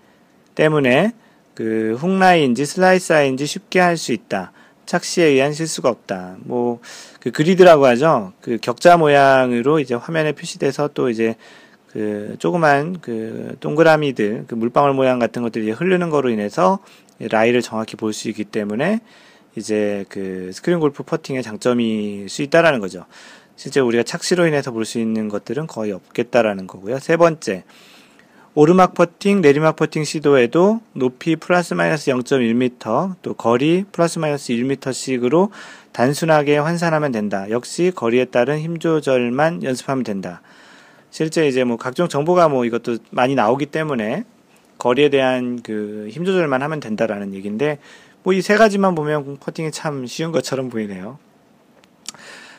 [0.55, 1.13] 때문에
[1.55, 4.53] 그 훅라인인지 슬라이스라인인지 쉽게 할 수 있다.
[4.87, 6.37] 착시에 의한 실수가 없다.
[6.41, 6.81] 뭐,
[7.21, 8.33] 그 그리드라고 하죠.
[8.41, 11.37] 그 격자 모양으로 이제 화면에 표시돼서 또 이제
[11.99, 16.79] 그 조그만 그 동그라미들, 그 물방울 모양 같은 것들이 흐르는 거로 인해서
[17.19, 19.01] 라이를 정확히 볼 수 있기 때문에
[19.57, 23.05] 이제 그 스크린 골프 퍼팅의 장점일 수 있다라는 거죠.
[23.57, 27.01] 실제 우리가 착시로 인해서 볼 수 있는 것들은 거의 없겠다라는 거고요.
[27.01, 27.65] 세 번째,
[28.55, 35.51] 오르막 퍼팅, 내리막 퍼팅 시도에도 높이 플러스 마이너스 0.1m, 또 거리 플러스 마이너스 1m씩으로
[35.91, 37.51] 단순하게 환산하면 된다.
[37.51, 40.43] 역시 거리에 따른 힘 조절만 연습하면 된다.
[41.11, 44.25] 실제 이제 뭐 각종 정보가 뭐 이것도 많이 나오기 때문에
[44.79, 47.79] 거리에 대한 그 힘 조절만 하면 된다라는 얘기인데
[48.23, 51.19] 뭐 이 세 가지만 보면 퍼팅이 참 쉬운 것처럼 보이네요.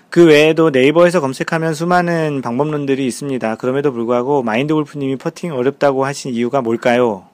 [0.09, 3.55] 그 외에도 네이버에서 검색하면 수많은 방법론들이 있습니다.
[3.57, 7.27] 그럼에도 불구하고 마인드 골프님이 퍼팅 어렵다고 하신 이유가 뭘까요?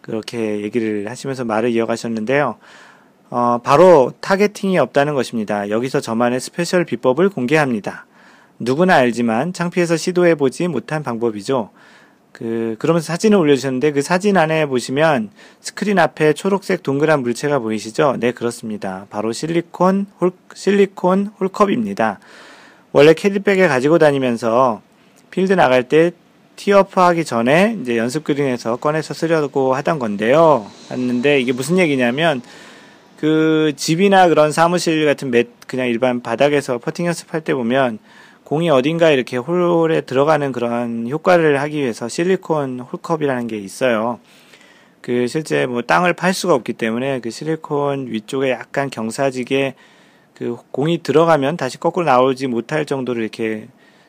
[0.00, 2.56] 그렇게 얘기를 하시면서 말을 이어가셨는데요.
[3.30, 5.68] 어, 바로 targeting이 없다는 것입니다.
[5.68, 8.06] 여기서 저만의 special 비법을 공개합니다.
[8.60, 11.70] 누구나 알지만 창피해서 시도해보지 못한 방법이죠.
[12.30, 18.16] 그, 그러면서 사진을 올려주셨는데 그 사진 안에 보시면 스크린 앞에 초록색 동그란 물체가 보이시죠?
[18.20, 19.06] 네, 그렇습니다.
[19.10, 22.20] 바로 실리콘 홀, 실리콘 홀컵입니다.
[22.92, 24.82] 원래 캐디백에 가지고 다니면서
[25.30, 26.12] 필드 나갈 때
[26.56, 30.66] 티오프 하기 전에 이제 연습 그린에서 꺼내서 쓰려고 하던 건데요.
[30.90, 32.42] 했는데 이게 무슨 얘기냐면
[33.18, 37.98] 그 집이나 그런 사무실 같은 맷 그냥 일반 바닥에서 퍼팅 연습할 때 보면
[38.50, 44.18] 공이 어딘가 이렇게 홀에 들어가는 그런 효과를 하기 위해서 실리콘 홀컵이라는 게 있어요.
[45.00, 49.76] 그 실제 뭐 땅을 팔 수가 없기 때문에 그 실리콘 위쪽에 약간 경사지게
[50.34, 53.68] 그 공이 들어가면 다시 거꾸로 나오지 못할 정도로 이렇게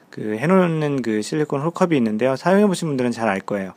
[0.09, 2.35] 그 해놓는 그 실리콘 홀컵이 있는데요.
[2.35, 3.73] 사용해 보신 분들은 잘 알 거예요.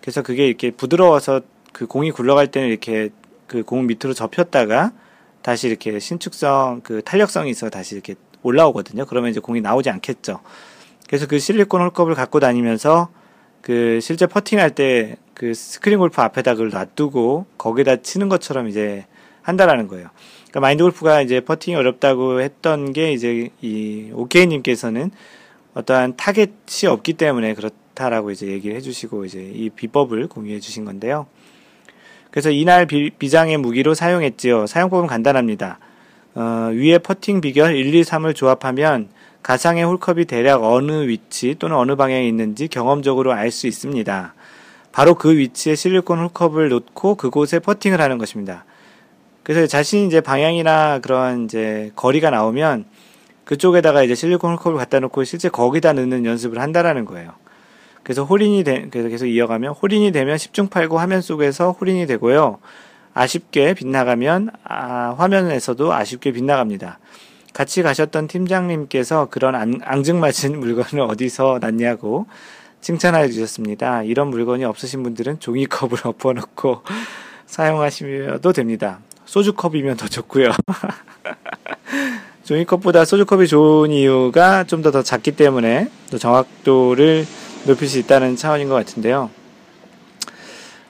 [0.00, 1.40] 그래서 그게 이렇게 부드러워서
[1.72, 3.10] 그 공이 굴러갈 때는 이렇게
[3.48, 4.92] 그 공 밑으로 접혔다가
[5.42, 9.06] 다시 이렇게 신축성 그 탄력성이 있어 다시 이렇게 올라오거든요.
[9.06, 10.38] 그러면 이제 공이 나오지 않겠죠.
[11.08, 13.08] 그래서 그 실리콘 홀컵을 갖고 다니면서
[13.60, 19.04] 그 실제 퍼팅할 때 그 스크린 골프 앞에다 그걸 놔두고 거기다 치는 것처럼 이제
[19.42, 20.08] 한다라는 거예요.
[20.44, 25.10] 그러니까 마인드 골프가 이제 퍼팅이 어렵다고 했던 게 이제 이 오케이님께서는
[25.74, 31.26] 어떠한 타겟이 없기 때문에 그렇다라고 이제 얘기를 해주시고 이제 이 비법을 공유해 주신 건데요.
[32.30, 34.66] 그래서 이날 비, 비장의 무기로 사용했지요.
[34.66, 35.78] 사용법은 간단합니다.
[36.34, 39.08] 어, 위에 퍼팅 비결 1, 2, 3을 조합하면
[39.42, 44.34] 가상의 홀컵이 대략 어느 위치 또는 어느 방향에 있는지 경험적으로 알 수 있습니다.
[44.90, 48.64] 바로 그 위치에 실리콘 홀컵을 놓고 그곳에 퍼팅을 하는 것입니다.
[49.42, 52.84] 그래서 자신이 이제 방향이나 그런 이제 거리가 나오면
[53.44, 57.32] 그쪽에다가 이제 실리콘 홀컵을 갖다 놓고 실제 거기다 넣는 연습을 한다라는 거예요.
[58.02, 62.58] 그래서 홀인이 되, 그래서 계속 이어가면 홀인이 되면 10중 8구 화면 속에서 홀인이 되고요.
[63.14, 66.98] 아쉽게 빗나가면 아, 화면에서도 아쉽게 빗나갑니다.
[67.52, 72.26] 같이 가셨던 팀장님께서 그런 안, 앙증맞은 물건을 어디서 났냐고
[72.80, 74.02] 칭찬해 주셨습니다.
[74.02, 76.82] 이런 물건이 없으신 분들은 종이컵을 엎어놓고
[77.46, 78.98] 사용하시면도 됩니다.
[79.24, 80.50] 소주컵이면 더 좋고요.
[82.44, 87.24] 종이컵보다 소주컵이 좋은 이유가 좀 더 더 작기 때문에 또 정확도를
[87.66, 89.30] 높일 수 있다는 차원인 것 같은데요.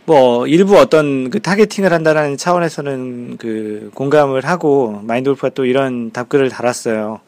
[0.07, 6.51] 뭐 일부 어떤 그 targeting을 한다는 차원에서는 그 공감을 하고 마인드 골프가 또 이런 답글을
[6.51, 7.21] 달았어요.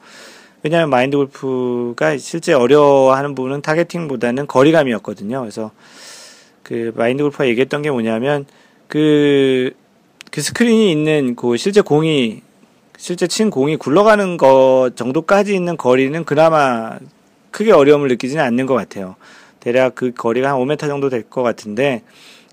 [0.62, 5.40] 왜냐하면 마인드 골프가 실제 어려워하는 부분은 targeting보다는 거리감이었거든요.
[5.40, 5.70] 그래서
[6.62, 8.44] 그 마인드 골프가 얘기했던 게 뭐냐면
[8.88, 9.72] 그,
[10.30, 12.42] 그 스크린이 있는 그 실제 공이
[12.98, 16.98] 실제 친 공이 굴러가는 것 정도까지 있는 거리는 그나마
[17.50, 19.16] 크게 어려움을 느끼지는 않는 것 같아요.
[19.60, 22.02] 대략 그 거리가 한 5m 정도 될 것 같은데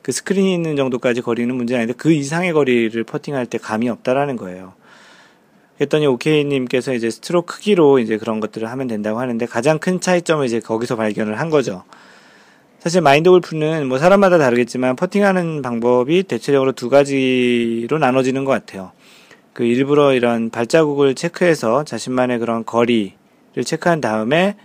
[0.03, 4.73] 그 스크린이 있는 정도까지 거리는 문제는 아닌데 그 이상의 거리를 퍼팅할 때 감이 없다라는 거예요.
[5.81, 10.59] 했더니 오케이님께서 이제 스트로크 크기로 이제 그런 것들을 하면 된다고 하는데 가장 큰 차이점을 이제
[10.59, 11.83] 거기서 발견을 한 거죠.
[12.79, 18.91] 사실 마인드 골프는 뭐 사람마다 다르겠지만 퍼팅하는 방법이 대체적으로 두 가지로 나눠지는 것 같아요.
[19.53, 23.13] 그 일부러 이런 발자국을 체크해서 자신만의 그런 거리를
[23.63, 24.57] 체크한 다음에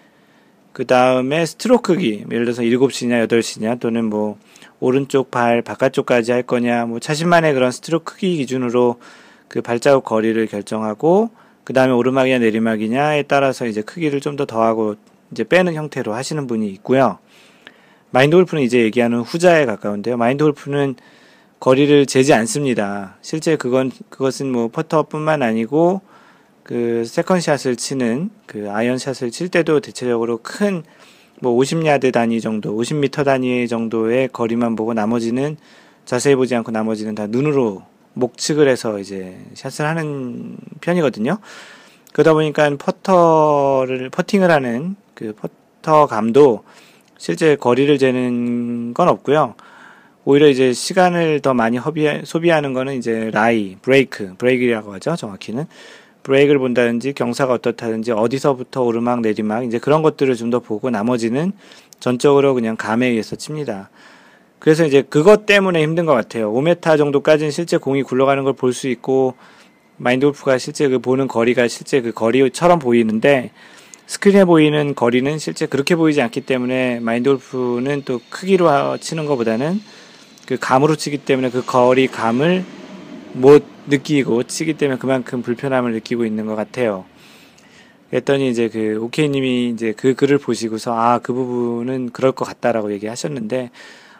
[0.72, 4.36] 그 다음에 스트로크 크기 예를 들어서 7시냐 8시냐 또는 뭐
[4.80, 8.96] 오른쪽 발 바깥쪽까지 할 거냐 뭐 자신만의 그런 스트로크 크기 기준으로
[9.48, 11.30] 그 발자국 거리를 결정하고
[11.64, 14.96] 그 다음에 오르막이냐 내리막이냐에 따라서 이제 크기를 좀 더 더하고
[15.32, 17.18] 이제 빼는 형태로 하시는 분이 있고요.
[18.10, 20.16] 마인드 골프는 이제 얘기하는 후자에 가까운데요.
[20.16, 20.96] 마인드 골프는
[21.60, 23.16] 거리를 재지 않습니다.
[23.20, 26.00] 실제 그건 그것은 뭐 퍼터뿐만 아니고
[26.62, 30.84] 그 세컨샷을 치는 그 아이언샷을 칠 때도 대체적으로 큰
[31.40, 35.56] 뭐 50야드 단위 정도, 50m 단위 정도의 거리만 보고 나머지는
[36.04, 37.82] 자세히 보지 않고 나머지는 다 눈으로
[38.14, 41.38] 목측을 해서 이제 샷을 하는 편이거든요.
[42.12, 46.64] 그러다 보니까 퍼터를 퍼팅을 하는 그 퍼터 감도
[47.18, 49.54] 실제 거리를 재는 건 없고요.
[50.24, 55.16] 오히려 이제 시간을 더 많이 허비, 소비하는 거는 이제 라이, 브레이크, 브레이크라고 하죠.
[55.16, 55.66] 정확히는.
[56.28, 61.52] 브레이크를 본다든지 경사가 어떻다든지 어디서부터 오르막 내리막 이제 그런 것들을 좀 더 보고 나머지는
[62.00, 63.90] 전적으로 그냥 감에 의해서 칩니다.
[64.58, 66.52] 그래서 이제 그것 때문에 힘든 것 같아요.
[66.52, 69.34] 5m 정도까지는 실제 공이 굴러가는 걸 볼 수 있고
[69.96, 73.50] 마인드 골프가 실제 그 보는 거리가 실제 그 거리처럼 보이는데
[74.06, 79.80] 스크린에 보이는 거리는 실제 그렇게 보이지 않기 때문에 마인드 골프는 또 크기로 치는 것보다는
[80.46, 82.64] 그 감으로 치기 때문에 그 거리 감을
[83.38, 87.04] 못 느끼고 치기 때문에 그만큼 불편함을 느끼고 있는 것 같아요.
[88.10, 93.70] 그랬더니 이제 그 오케이님이 이제 그 글을 보시고서 아 그 부분은 그럴 것 같다라고 얘기하셨는데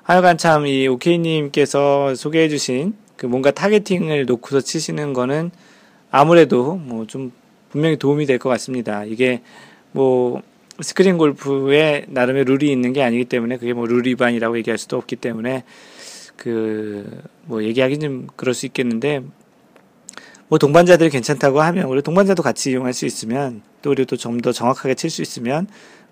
[0.03, 5.51] 하여간 참 이 오케이님께서 소개해주신 그 뭔가 targeting을 놓고서 치시는 거는
[6.11, 7.33] 아무래도 뭐 좀
[7.71, 9.05] 분명히 도움이 될 것 같습니다.
[9.05, 9.43] 이게
[9.93, 10.41] 뭐
[10.81, 15.17] 스크린 골프에 나름의 룰이 있는 게 아니기 때문에 그게 뭐 룰 위반이라고 얘기할 수도 없기
[15.17, 15.65] 때문에
[16.39, 17.05] 그
[17.49, 19.23] 뭐 얘기하기 좀 그럴 수 있겠는데
[20.49, 24.95] 뭐 동반자들이 괜찮다고 하면 우리 동반자도 같이 이용할 수 있으면 또 우리도 좀 더 정확하게
[24.95, 25.67] 칠 수 있으면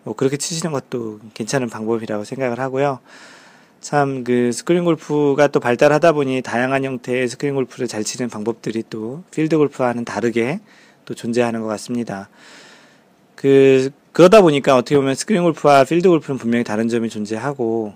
[0.04, 3.00] 뭐 그렇게 치시는 것도 괜찮은 방법이라고 생각을 하고요.
[3.80, 9.22] 참 그 스크린 골프가 또 발달하다 보니 다양한 형태의 스크린 골프를 잘 치는 방법들이 또
[9.32, 10.60] 필드 골프와는 다르게
[11.04, 12.28] 또 존재하는 것 같습니다.
[13.34, 17.94] 그 그러다 보니까 어떻게 보면 스크린 골프와 필드 골프는 분명히 다른 점이 존재하고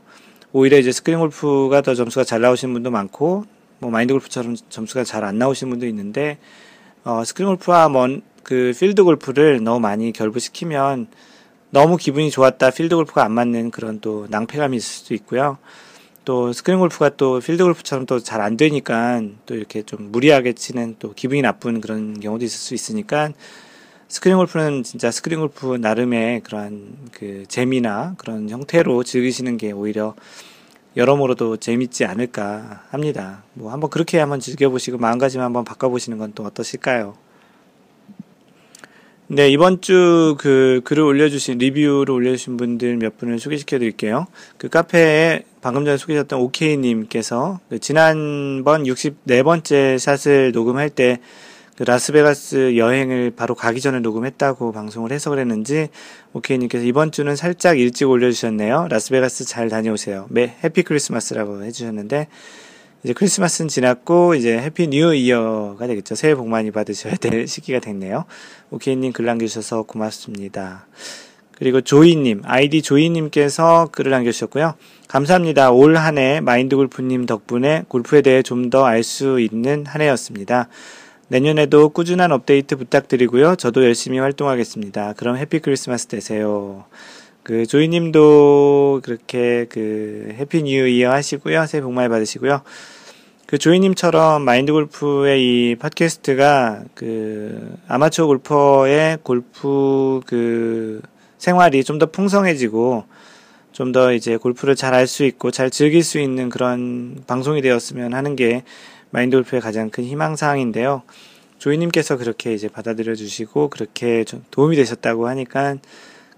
[0.52, 3.44] 오히려 이제 스크린 골프가 더 점수가 잘 나오시는 분도 많고
[3.78, 6.38] 뭐 마인드 골프처럼 점수가 잘 안 나오시는 분도 있는데
[7.04, 11.08] 어, 스크린 골프와 먼 그 필드 골프를 너무 많이 결부시키면
[11.70, 15.58] 너무 기분이 좋았다 필드 골프가 안 맞는 그런 또 낭패감이 있을 수도 있고요.
[16.24, 20.96] 또 스크린 골프가 또 필드 골프처럼 또 잘 안 되니까 또 이렇게 좀 무리하게 치는
[20.98, 23.30] 또 기분이 나쁜 그런 경우도 있을 수 있으니까
[24.11, 30.16] 스크린 골프는 진짜 스크린 골프 나름의 그러한 그 재미나 그런 형태로 즐기시는 게 오히려
[30.96, 33.44] 여러모로도 재밌지 않을까 합니다.
[33.55, 37.14] 뭐 한번 그렇게 한번 즐겨보시고 마음가짐 한번 바꿔보시는 건 또 어떠실까요?
[39.29, 44.27] 네, 이번 주 그 글을 올려주신, 리뷰를 올려주신 분들 몇 분을 소개시켜 드릴게요.
[44.59, 51.20] 그 카페에 방금 전에 소개하셨던 오케이님께서 그 지난번 64번째 샷을 녹음할 때
[51.80, 55.88] 그 라스베가스 여행을 바로 가기 전에 녹음했다고 방송을 해서 그랬는지
[56.34, 58.88] 오케이님께서 이번 주는 살짝 일찍 올려주셨네요.
[58.90, 60.26] 라스베가스 잘 다녀오세요.
[60.28, 62.28] 메 Happy Christmas라고 해주셨는데
[63.02, 66.16] 이제 크리스마스는 지났고 이제 Happy New Year가 되겠죠.
[66.16, 68.26] 새해 복 많이 받으셔야 될 시기가 됐네요.
[68.70, 70.86] 오케이님 글 남겨주셔서 고맙습니다.
[71.56, 74.74] 그리고 조이님, 아이디 조이님께서 글을 남겨주셨고요.
[75.08, 75.70] 감사합니다.
[75.70, 80.68] 올 한 해 마인드 골프님 덕분에 골프에 대해 좀 더 알 수 있는 한 해였습니다.
[81.30, 83.54] 내년에도 꾸준한 업데이트 부탁드리고요.
[83.54, 85.14] 저도 열심히 활동하겠습니다.
[85.16, 86.84] 그럼 Happy Christmas 되세요.
[87.44, 91.66] 그 조이님도 그렇게 그 Happy New Year 하시고요.
[91.66, 92.62] 새해 복 많이 받으시고요.
[93.46, 101.00] 그 조이님처럼 마인드 골프의 이 팟캐스트가 그 아마추어 골퍼의 골프 그
[101.38, 103.04] 생활이 좀 더 풍성해지고
[103.72, 108.14] 좀 더 이제 골프를 잘 알 수 있고 잘 즐길 수 있는 그런 방송이 되었으면
[108.14, 108.64] 하는 게
[109.11, 111.03] 마인드 골프의 가장 큰 희망사항인데요.
[111.59, 115.77] 조이님께서 그렇게 이제 받아들여 주시고 그렇게 도움이 되셨다고 하니까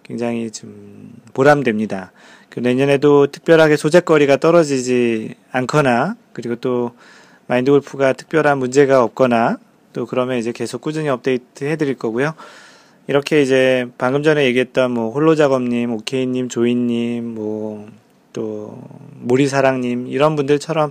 [0.03, 2.13] 굉장히 좀 보람됩니다.
[2.51, 6.93] 그 내년에도 특별하게 소재거리가 떨어지지 않거나 그리고 또
[7.47, 9.59] 마인드 골프가 특별한 문제가 없거나
[9.93, 12.35] 또 그러면 이제 계속 꾸준히 업데이트 해드릴 거고요.
[13.07, 18.83] 이렇게 이제 방금 전에 얘기했던 뭐 홀로 작업님, 오케이님, 조이님, 뭐 또
[19.21, 20.91] 모리사랑님 이런 분들처럼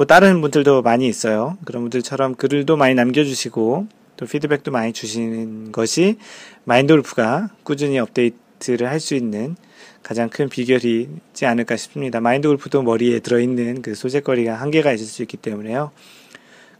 [0.00, 1.58] 뭐 다른 분들도 많이 있어요.
[1.66, 3.86] 그런 분들처럼 글도 많이 남겨주시고
[4.16, 6.16] 또 피드백도 많이 주시는 것이
[6.64, 9.56] 마인드골프가 꾸준히 업데이트를 할 수 있는
[10.02, 12.18] 가장 큰 비결이지 않을까 싶습니다.
[12.18, 15.90] 마인드골프도 머리에 들어있는 그 소재거리가 한계가 있을 수 있기 때문에요.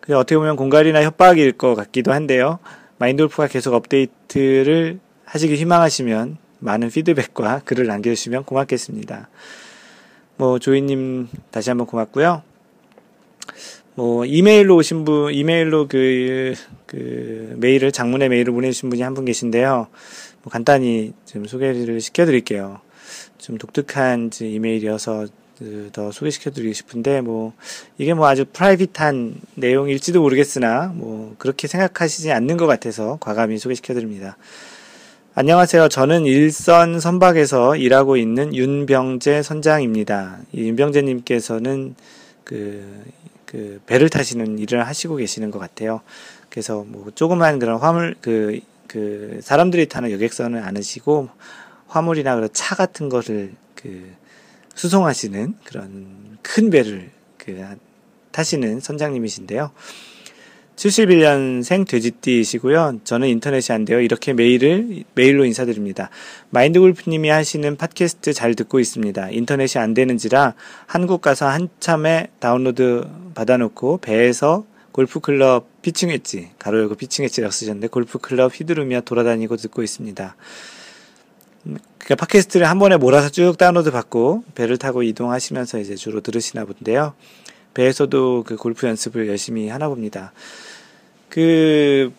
[0.00, 2.58] 그 어떻게 보면 공갈이나 협박일 것 같기도 한데요.
[2.96, 9.28] 마인드골프가 계속 업데이트를 하시길 희망하시면 많은 피드백과 글을 남겨주시면 고맙겠습니다.
[10.38, 12.48] 뭐 조이님 다시 한번 고맙고요.
[13.94, 16.54] 뭐 이메일로 오신 분 이메일로 그,
[16.86, 19.88] 그 메일을 장문의 메일을 보내주신 분이 한 분 계신데요.
[20.42, 22.80] 뭐 간단히 좀 소개를 시켜드릴게요.
[23.38, 25.26] 좀 독특한 이메일이어서
[25.58, 27.52] 그더 소개시켜드리고 싶은데 뭐
[27.98, 34.38] 이게 뭐 아주 프라이빗한 내용일지도 모르겠으나 뭐 그렇게 생각하시지 않는 것 같아서 과감히 소개시켜드립니다.
[35.34, 35.88] 안녕하세요.
[35.88, 40.38] 저는 일선 선박에서 일하고 있는 윤병재 선장입니다.
[40.52, 41.94] 이 윤병재님께서는
[42.42, 42.84] 그,
[43.50, 46.02] 그 배를 타시는 일을 하시고 계시는 것 같아요.
[46.50, 51.28] 그래서 뭐 조그만 그런 화물 그, 그 사람들이 타는 여객선을 안으시고
[51.88, 54.12] 화물이나 그런 차 같은 거를 그
[54.76, 57.60] 수송하시는 그런 큰 배를 그
[58.30, 59.72] 타시는 선장님이신데요.
[60.80, 63.00] 71년생 돼지띠이시고요.
[63.04, 64.00] 저는 인터넷이 안 돼요.
[64.00, 66.08] 이렇게 메일을 메일로 인사드립니다.
[66.48, 69.28] 마인드 골프님이 하시는 팟캐스트 잘 듣고 있습니다.
[69.30, 70.54] 인터넷이 안 되는지라
[70.86, 78.58] 한국 가서 한참에 다운로드 받아놓고 배에서 골프클럽 피칭 웨지 괄호 열고 피칭 웨지라고 쓰셨는데 골프클럽
[78.58, 80.34] 휘두르며 돌아다니고 듣고 있습니다.
[81.62, 87.12] 그러니까 팟캐스트를 한 번에 몰아서 쭉 다운로드 받고 배를 타고 이동하시면서 이제 주로 들으시나 본데요.
[87.74, 90.32] 배에서도 그 골프 연습을 열심히 하나 봅니다.
[91.30, 92.12] 그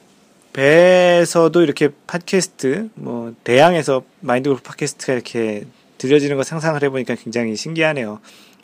[0.54, 5.66] 배에서도 이렇게 팟캐스트 뭐 대양에서 마인드 골프 팟캐스트가 이렇게
[5.98, 8.20] 들려지는 거 상상을 해보니까 굉장히 신기하네요.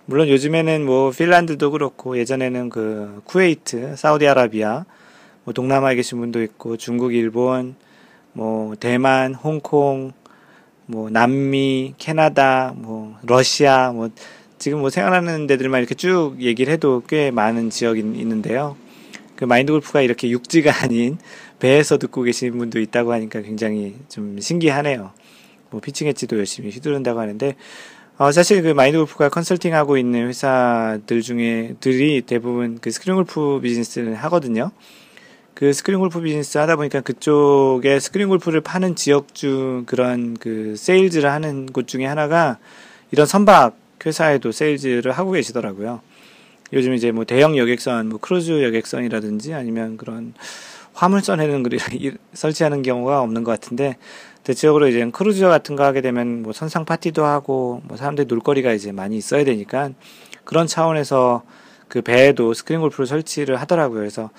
[0.05, 4.85] 물론 요즘에는 뭐 핀란드도 그렇고 예전에는 그 쿠웨이트, 사우디아라비아,
[5.43, 7.75] 뭐 동남아에 계신 분도 있고 중국, 일본,
[8.31, 10.13] 뭐 대만, 홍콩,
[10.85, 14.09] 뭐 남미, 캐나다, 뭐 러시아, 뭐
[14.57, 18.77] 지금 뭐 생각나는 데들만 이렇게 쭉 얘기를 해도 꽤 많은 지역이 있는데요.
[19.37, 21.17] 그 마인드 골프가 이렇게 육지가 아닌
[21.59, 25.11] 배에서 듣고 계신 분도 있다고 하니까 굉장히 좀 신기하네요.
[25.69, 27.55] 뭐 피칭 웨지도 열심히 휘두른다고 하는데
[28.17, 34.15] 어, 사실 그 마인드 골프가 컨설팅하고 있는 회사들 중에 들이 대부분 그 스크린 골프 비즈니스를
[34.15, 34.71] 하거든요.
[35.53, 41.31] 그 스크린 골프 비즈니스 하다 보니까 그쪽에 스크린 골프를 파는 지역 중 그런 그 세일즈를
[41.31, 42.57] 하는 곳 중에 하나가
[43.11, 46.01] 이런 선박 회사에도 세일즈를 하고 계시더라고요.
[46.73, 50.33] 요즘 이제 뭐 대형 여객선, 뭐 크루즈 여객선이라든지 아니면 그런
[50.93, 51.77] 화물선에는 그리
[52.33, 53.97] 설치하는 경우가 없는 것 같은데
[54.43, 58.91] 대체적으로 이제 크루즈 같은 거 하게 되면 뭐 선상 파티도 하고 뭐 사람들이 놀거리가 이제
[58.91, 59.91] 많이 있어야 되니까
[60.43, 61.43] 그런 차원에서
[61.87, 63.99] 그 배에도 스크린 골프를 설치를 하더라고요.
[63.99, 64.29] 그래서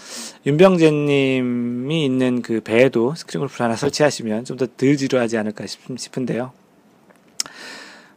[0.47, 6.53] 윤병재님이 있는 그 배에도 스크린 골프를 하나 설치하시면 좀 더 덜 지루하지 않을까 싶은데요.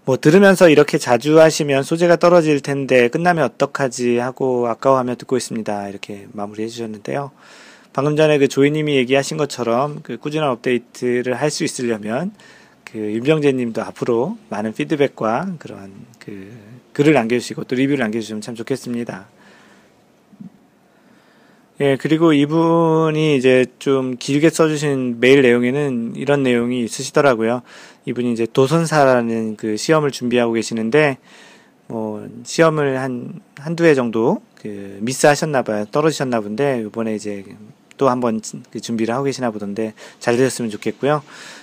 [0.03, 5.89] 뭐 들으면서 이렇게 자주 하시면 소재가 떨어질 텐데 끝나면 어떡하지 하고 아까워하며 듣고 있습니다.
[5.89, 7.31] 이렇게 마무리해 주셨는데요.
[7.93, 12.33] 방금 전에 그 조이님이 얘기하신 것처럼 그 꾸준한 업데이트를 할 수 있으려면
[12.83, 16.51] 그 윤병재 님도 앞으로 많은 피드백과 그런 그
[16.93, 19.27] 글을 남겨주시고 또 리뷰를 남겨주시면 참 좋겠습니다.
[21.81, 27.63] 예, 그리고 이분이 이제 좀 길게 써주신 메일 내용에는 이런 내용이 있으시더라고요.
[28.05, 31.17] 이분이 이제 도선사라는 그 시험을 준비하고 계시는데,
[31.87, 35.85] 뭐, 시험을 한, 한두 해 정도, 그, 미스 하셨나 봐요.
[35.91, 37.43] 떨어지셨나 본데, 이번에 이제
[37.97, 41.21] 또 한번 그 준비를 하고 계시나 보던데, 잘 되셨으면 좋겠고요.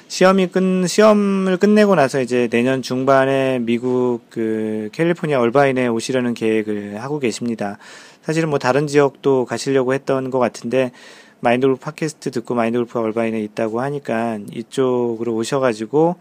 [0.09, 7.19] 시험이 끝 시험을 끝내고 나서 이제 내년 중반에 미국 그 캘리포니아 얼바인에 오시려는 계획을 하고
[7.19, 7.77] 계십니다.
[8.23, 10.93] 사실은 뭐 다른 지역도 가시려고 했던 것 같은데
[11.41, 16.17] 마인드골프 팟캐스트 듣고 마인드골프가 얼바인에 있다고 하니까 이쪽으로 오셔가지고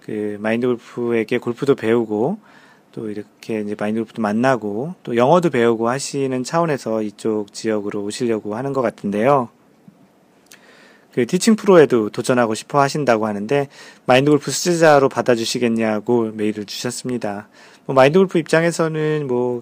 [0.00, 2.38] 그 마인드골프에게 골프도 배우고
[2.92, 8.82] 또 이렇게 이제 마인드골프도 만나고 또 영어도 배우고 하시는 차원에서 이쪽 지역으로 오시려고 하는 것
[8.82, 9.48] 같은데요.
[11.12, 13.68] 그 티칭 프로에도 도전하고 싶어 하신다고 하는데
[14.06, 17.48] 마인드 골프 수제자로 받아주시겠냐고 메일을 주셨습니다.
[17.84, 19.60] 뭐 마인드 골프 입장에서는 뭐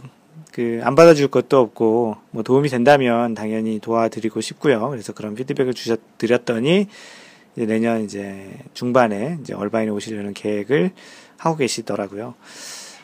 [0.52, 4.88] 그 안 받아줄 것도 없고 뭐 도움이 된다면 당연히 도와드리고 싶고요.
[4.90, 6.88] 그래서 그런 피드백을 주셨 드렸더니
[7.56, 10.90] 이제 내년 이제 중반에 이제 얼바인에 오시려는 계획을
[11.36, 12.34] 하고 계시더라고요.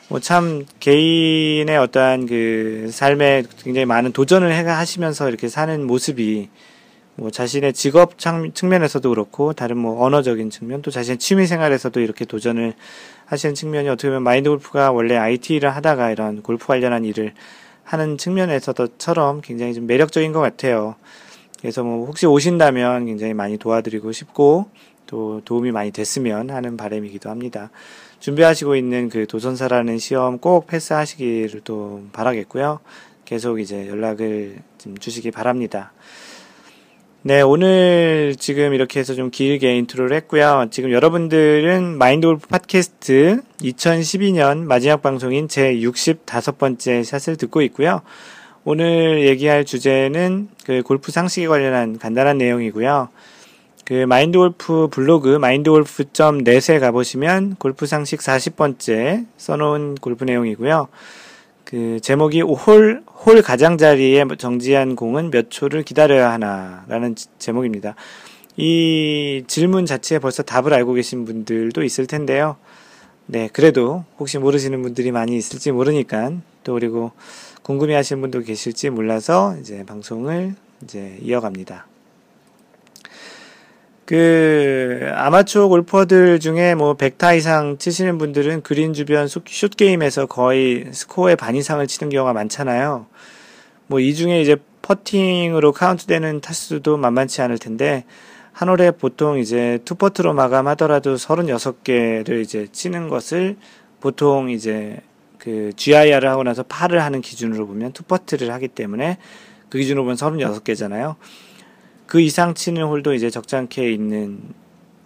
[0.09, 6.49] 뭐 참 개인의 어떠한 그 삶에 굉장히 많은 도전을 해 하시면서 이렇게 사는 모습이
[7.17, 12.73] 뭐 자신의 직업 측면에서도 그렇고 다른 뭐 언어적인 측면 또 자신의 취미 생활에서도 이렇게 도전을
[13.25, 17.33] 하시는 측면이 어떻게 보면 마인드 골프가 원래 IT를 하다가 이런 골프 관련한 일을
[17.83, 20.95] 하는 측면에서도처럼 굉장히 좀 매력적인 것 같아요.
[21.59, 24.69] 그래서 뭐 혹시 오신다면 굉장히 많이 도와드리고 싶고
[25.07, 27.71] 또 도움이 많이 됐으면 하는 바람이기도 합니다.
[28.19, 32.79] 준비하시고 있는 그 도선사라는 시험 꼭 패스하시기를 또 바라겠고요.
[33.25, 35.93] 계속 이제 연락을 좀 주시기 바랍니다.
[37.27, 40.67] 네, 오늘 지금 이렇게 해서 좀 길게 인트로를 했고요.
[40.71, 48.01] 지금 여러분들은 마인드 골프 팟캐스트 2012년 마지막 방송인 제 65번째 샷을 듣고 있고요.
[48.63, 53.09] 오늘 얘기할 주제는 그 골프 상식에 관련한 간단한 내용이고요.
[53.83, 60.87] 그 마인드 골프 블로그 마인드 골프.net에 가보시면 골프 상식 40번째 써놓은 골프 내용이고요.
[61.67, 67.93] 그 제목이 홀, 홀 가장자리에 정지한 공은 몇 초를 기다려야 하나라는 제목입니다.
[68.55, 72.55] 이 질문 자체에 벌써 답을 알고 계신 분들도 있을 텐데요.
[73.25, 76.31] 네, 그래도 혹시 모르시는 분들이 많이 있을지 모르니까
[76.63, 77.11] 또 그리고
[77.63, 81.85] 궁금해 하시는 분도 계실지 몰라서 이제 방송을 이제 이어갑니다.
[84.07, 89.43] 그 아마추어 골퍼들 중에 뭐 100타 이상 치시는 분들은 그린 주변 숏
[89.75, 93.07] 게임에서 거의 스코어의 반 이상을 치는 경우가 많잖아요.
[93.87, 98.05] 뭐 이 중에 이제 퍼팅으로 카운트되는 타수도 만만치 않을 텐데
[98.53, 103.57] 한 홀에 보통 이제 투퍼트로 마감하더라도 36개를 이제 치는 것을
[103.99, 105.01] 보통 이제
[105.37, 109.17] 그 GIR을 하고 나서 파를 하는 기준으로 보면 투퍼트를 하기 때문에
[109.67, 111.15] 그 기준으로 보면 36개잖아요.
[112.07, 114.39] 그 이상 치는 홀도 이제 적잖게 있는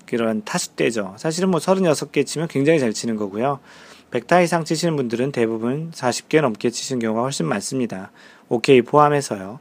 [0.06, 1.16] 그런 타수대죠.
[1.18, 3.60] 사실은 뭐 36개 치면 굉장히 잘 치는 거고요.
[4.12, 8.12] 100타 이상 치시는 분들은 대부분 40개 넘게 치시는 경우가 훨씬 많습니다.
[8.50, 9.60] 오케이 포함해서요.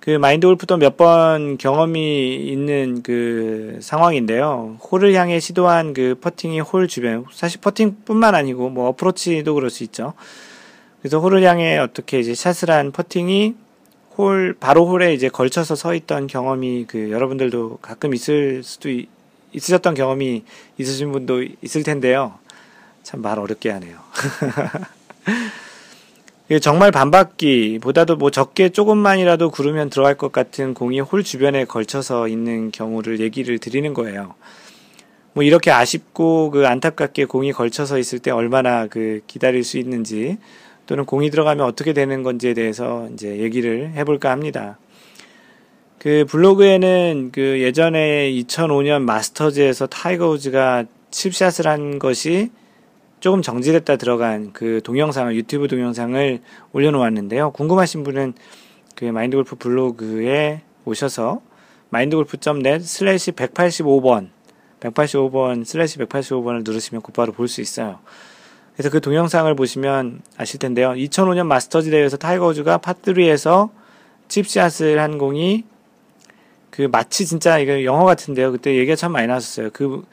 [0.00, 4.78] 그 마인드 골프도 몇 번 경험이 있는 그 상황인데요.
[4.90, 10.14] 홀을 향해 시도한 그 퍼팅이 홀 주변, 사실 퍼팅뿐만 아니고 뭐 어프로치도 그럴 수 있죠.
[11.00, 13.54] 그래서 홀을 향해 어떻게 이제 샷을 한 퍼팅이
[14.22, 19.08] 홀 바로 홀에 이제 걸쳐서 서 있던 경험이 그 여러분들도 가끔 있을 수도 있,
[19.52, 20.44] 있으셨던 경험이
[20.78, 22.38] 있으신 분도 있을 텐데요.
[23.02, 23.98] 참 말 어렵게 하네요.
[26.62, 33.18] 정말 반바퀴보다도 뭐 적게 조금만이라도 구르면 들어갈 것 같은 공이 홀 주변에 걸쳐서 있는 경우를
[33.18, 34.34] 얘기를 드리는 거예요.
[35.32, 40.38] 뭐 이렇게 아쉽고 그 안타깝게 공이 걸쳐서 있을 때 얼마나 그 기다릴 수 있는지
[40.86, 44.78] 또는 공이 들어가면 어떻게 되는 건지에 대해서 이제 얘기를 해볼까 합니다.
[45.98, 52.50] 그 블로그에는 그 예전에 2005년 마스터즈에서 타이거 우즈가 칩샷을 한 것이
[53.20, 56.40] 조금 정지됐다 들어간 그 동영상을 유튜브 동영상을
[56.72, 57.52] 올려놓았는데요.
[57.52, 58.34] 궁금하신 분은
[58.96, 61.40] 그 마인드골프 블로그에 오셔서
[61.90, 64.30] 마인드골프.net 슬래시 185번
[64.80, 68.00] 185번 슬래시 185번을 누르시면 곧바로 볼 수 있어요.
[68.74, 70.90] 그래서 그 동영상을 보시면 아실 텐데요.
[70.92, 73.70] 2005년 마스터즈 대회에서 타이거 우즈가 파3에서
[74.28, 75.64] 칩샷을 한 공이
[76.70, 78.50] 그 마치 진짜 이거 영화 같은데요.
[78.52, 79.70] 그때 얘기가 참 많이 나왔었어요.
[79.72, 80.04] 그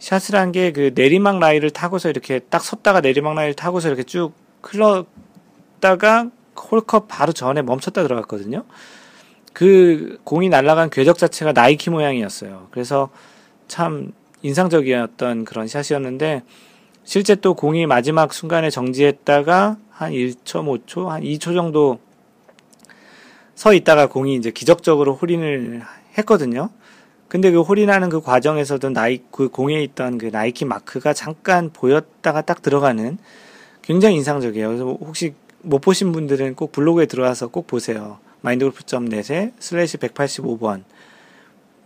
[0.00, 4.32] 샷을 한 게 그 내리막 라인을 타고서 이렇게 딱 섰다가 내리막 라인을 타고서 이렇게 쭉
[4.62, 8.64] 흘렀다가 홀컵 바로 전에 멈췄다 들어갔거든요.
[9.52, 12.68] 그 공이 날아간 궤적 자체가 나이키 모양이었어요.
[12.70, 13.10] 그래서
[13.68, 16.42] 참 인상적이었던 그런 샷이었는데
[17.04, 21.98] 실제 또 공이 마지막 순간에 정지했다가 한 1.5초, 한 2초 정도
[23.54, 25.82] 서 있다가 공이 이제 기적적으로 홀인을
[26.16, 26.70] 했거든요.
[27.28, 32.62] 근데 그 홀인하는 그 과정에서도 나이, 그 공에 있던 그 나이키 마크가 잠깐 보였다가 딱
[32.62, 33.18] 들어가는
[33.82, 34.66] 굉장히 인상적이에요.
[34.66, 38.18] 그래서 혹시 못 보신 분들은 꼭 블로그에 들어와서 꼭 보세요.
[38.40, 40.84] 마인드골프.net에 슬래시 185번.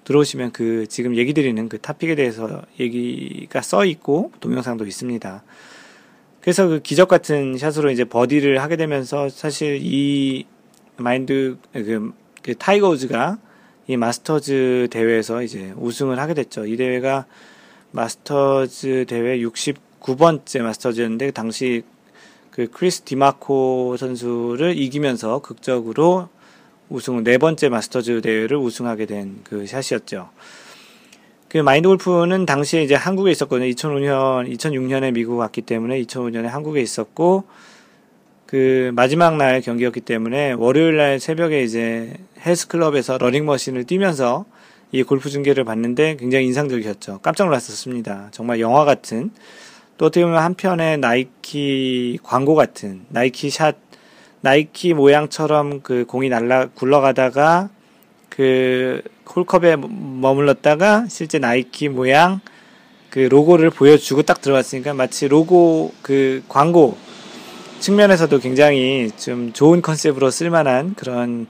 [0.05, 5.43] 들어오시면 그 지금 얘기 드리는 그 topic에 대해서 얘기가 써 있고 동영상도 있습니다.
[6.41, 10.45] 그래서 그 기적 같은 샷으로 이제 버디를 하게 되면서 사실 이
[10.97, 13.39] 마인드 그, 그 타이거 우즈가
[13.87, 16.67] 이 마스터즈 대회에서 이제 우승을 하게 됐죠.
[16.67, 17.27] 이 대회가
[17.93, 21.83] 마스터즈 대회 69번째 마스터즈였는데 당시
[22.51, 26.29] 그 크리스 디마코 선수를 이기면서 극적으로
[26.89, 30.31] 우승 네 번째 마스터즈 대회를 우승하게 된 그 샷이었죠.
[31.49, 33.69] 그 마인드 골프는 당시에 이제 한국에 있었거든요.
[33.71, 37.45] 2005년, 2006년에 미국 왔기 때문에 2005년에 한국에 있었고
[38.47, 42.13] 그 마지막 날 경기였기 때문에 월요일 날 새벽에 이제
[42.45, 44.45] 헬스클럽에서 러닝머신을 뛰면서
[44.93, 47.21] 이 골프 중계를 봤는데 굉장히 인상적이었죠.
[47.23, 48.29] 깜짝 놀랐었습니다.
[48.33, 49.31] 정말 영화 같은
[49.97, 53.77] 또 어떻게 보면 한편의 나이키 광고 같은 나이키 샷
[54.45, 57.71] 나이키 모양처럼 그 공이 날라 굴러가다가
[58.29, 59.01] 그
[59.35, 62.41] 홀컵에 머물렀다가 실제 나이키 모양
[63.09, 66.99] 그 로고를 보여주고 딱 들어갔으니까 마치 로고 그 광고
[67.81, 71.47] 측면에서도 굉장히 좀 좋은 컨셉으로 쓸만한 그런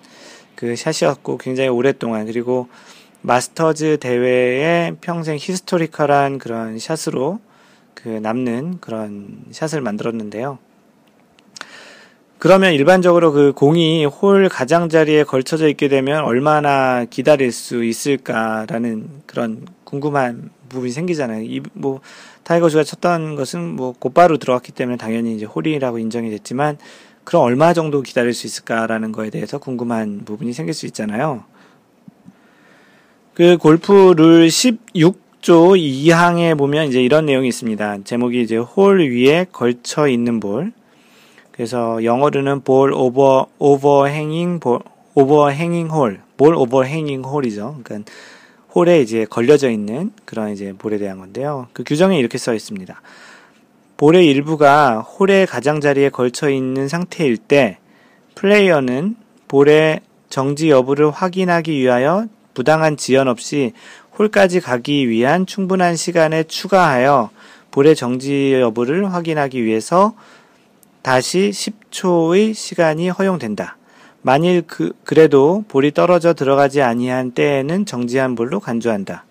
[0.55, 2.69] 그 샷이었고 굉장히 오랫동안 그리고
[3.23, 7.41] 마스터즈 대회에 평생 historical한 그런 샷으로
[7.95, 10.61] 그 남는 그런 샷을 만들었는데요.
[12.39, 20.51] 그러면 일반적으로 그 공이 홀 가장자리에 걸쳐져 있게 되면 얼마나 기다릴 수 있을까라는 그런 궁금한
[20.69, 21.43] 부분이 생기잖아요.
[21.43, 22.01] 이, 뭐,
[22.43, 26.77] 타이거 우즈가 쳤던 것은 뭐 곧바로 들어갔기 때문에 당연히 이제 홀이라고 인정이 됐지만
[27.25, 31.45] 그럼 얼마 정도 기다릴 수 있을까라는 거에 대해서 궁금한 부분이 생길 수 있잖아요.
[33.33, 38.05] 그 골프 룰 16조 2항에 보면 이제 이런 내용이 있습니다.
[38.05, 40.73] 제목이 이제 홀 위에 걸쳐 있는 볼.
[41.55, 44.81] 그래서 영어로는 ball over overhanging ball
[45.15, 47.79] overhanging hole, ball overhanging hole이죠.
[47.85, 48.11] 그러니까
[48.75, 51.69] 홀에 이제 걸려져 있는 그런 이제 볼에 대한 건데요.
[51.73, 53.01] 그 규정에 이렇게 써 있습니다.
[53.97, 57.79] 볼의 일부가 홀의 가장자리에 걸쳐 있는 상태일 때
[58.35, 59.15] 플레이어는
[59.47, 63.75] 볼의 정지 여부를 확인하기 위하여 부당한 지연 없이
[64.19, 67.31] 홀까지 가기 위한 충분한 시간에 추가하여
[67.71, 70.15] 볼의 정지 여부를 확인하기 위해서
[71.05, 73.77] 다시 10초의 시간이 허용된다.
[74.23, 79.27] 만일 그, 그래도 볼이 떨어져 들어가지 아니한 때에는 정지한 볼로 간주한다.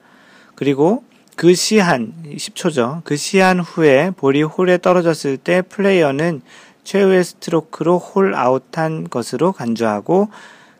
[0.53, 1.03] 그리고
[1.35, 3.01] 그 시한, 10초죠.
[3.03, 6.43] 그 시한 후에 볼이 홀에 떨어졌을 때 플레이어는
[6.83, 10.29] 최후의 스트로크로 홀 아웃한 것으로 간주하고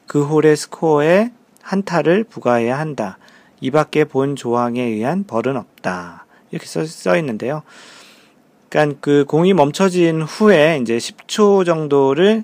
[0.06, 1.32] 그 홀의 스코어에
[1.64, 3.18] 한타를 부과해야 한다.
[3.62, 6.28] 이 밖에 본 조항에 의한 벌은 없다.
[6.52, 7.64] 이렇게 써, 써 있는데요.
[8.74, 12.44] 그러니까 그 공이 멈춰진 후에 이제 10초 정도를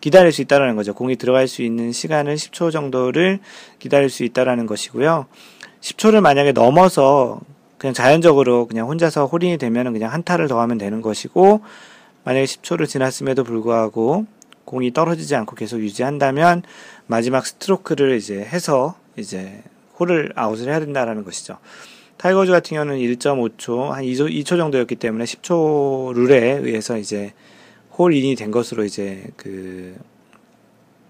[0.00, 0.94] 기다릴 수 있다라는 거죠.
[0.94, 3.40] 공이 들어갈 수 있는 시간을 10초 정도를
[3.80, 5.26] 기다릴 수 있다라는 것이고요.
[5.80, 7.40] 10초를 만약에 넘어서
[7.78, 11.62] 그냥 자연적으로 그냥 혼자서 홀인이 되면 그냥 한타를 더 하면 되는 것이고
[12.22, 14.24] 만약에 10초를 지났음에도 불구하고
[14.66, 16.62] 공이 떨어지지 않고 계속 유지한다면
[17.08, 19.64] 마지막 스트로크를 이제 해서 이제
[19.98, 21.58] 홀을 아웃을 해야 된다라는 것이죠.
[22.18, 27.32] 타이거 우즈 같은 경우는 1.5초, 한 2초, 2초 정도였기 때문에 10초 룰에 의해서 이제
[27.98, 29.96] 홀인이 된 것으로 이제 그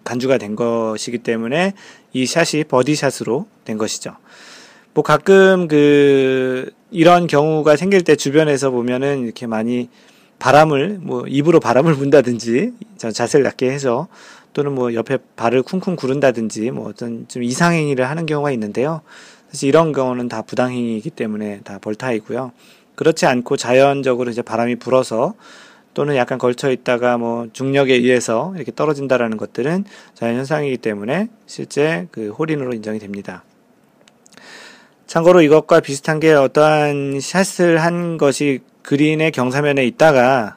[0.04, 1.74] 간주가 된 것이기 때문에
[2.12, 4.16] 이 샷이 버디샷으로 된 것이죠.
[4.94, 9.90] 뭐 가끔 그 이런 경우가 생길 때 주변에서 보면은 이렇게 많이
[10.38, 14.08] 바람을 뭐 입으로 바람을 분다든지 자세를 낮게 해서
[14.52, 19.02] 또는 뭐 옆에 발을 쿵쿵 구른다든지 뭐 어떤 좀 이상행위를 하는 경우가 있는데요.
[19.50, 22.52] 사실 이런 경우는 다 부당행위이기 때문에 다 벌타이고요.
[22.94, 25.34] 그렇지 않고 자연적으로 이제 바람이 불어서
[25.94, 29.84] 또는 약간 걸쳐 있다가 뭐 중력에 의해서 이렇게 떨어진다라는 것들은
[30.14, 33.44] 자연 현상이기 때문에 실제 그 홀인으로 인정이 됩니다.
[35.06, 40.56] 참고로 이것과 비슷한 게 어떠한 샷을 한 것이 그린의 경사면에 있다가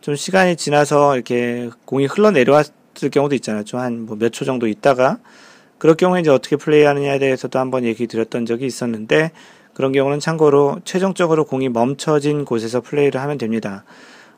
[0.00, 3.64] 좀 시간이 지나서 이렇게 공이 흘러내려왔을 경우도 있잖아요.
[3.64, 5.18] 좀한뭐몇초 정도 있다가
[5.78, 9.30] 그럴 경우에 이제 어떻게 플레이하느냐에 대해서도 한번 얘기 드렸던 적이 있었는데
[9.74, 13.84] 그런 경우는 참고로 최종적으로 공이 멈춰진 곳에서 플레이를 하면 됩니다.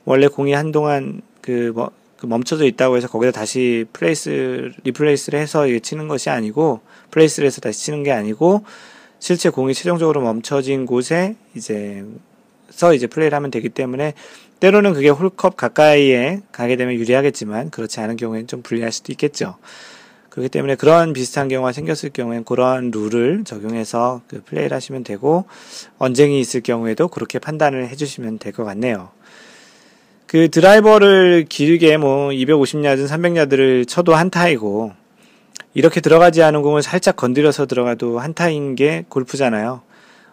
[0.04, 6.08] 원래 공이 한동안 그, 뭐, 그 멈춰져 있다고 해서 거기다 다시 place replace를 해서 치는
[6.08, 6.80] 것이 아니고
[7.10, 8.64] place를 해서 다시 치는 게 아니고
[9.18, 12.04] 실제 공이 최종적으로 멈춰진 곳에 이제
[12.68, 14.14] 서 이제 플레이를 하면 되기 때문에
[14.60, 19.56] 때로는 그게 홀컵 가까이에 가게 되면 유리하겠지만 그렇지 않은 경우에는 좀 불리할 수도 있겠죠.
[20.30, 25.44] 그렇기 때문에 그런 비슷한 경우가 생겼을 경우엔 그러한 룰을 적용해서 그 플레이를 하시면 되고
[25.98, 29.10] 언쟁이 있을 경우에도 그렇게 판단을 해주시면 될 것 같네요.
[30.26, 34.92] 그 드라이버를 길게 뭐 250야드, 300야드를 쳐도 한타이고
[35.74, 39.82] 이렇게 들어가지 않은 공을 살짝 건드려서 들어가도 한타인 게 골프잖아요.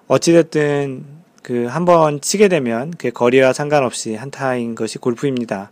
[0.08, 1.04] 어찌됐든
[1.42, 5.72] 그 한 번 치게 되면 그 거리와 상관없이 한타인 것이 골프입니다.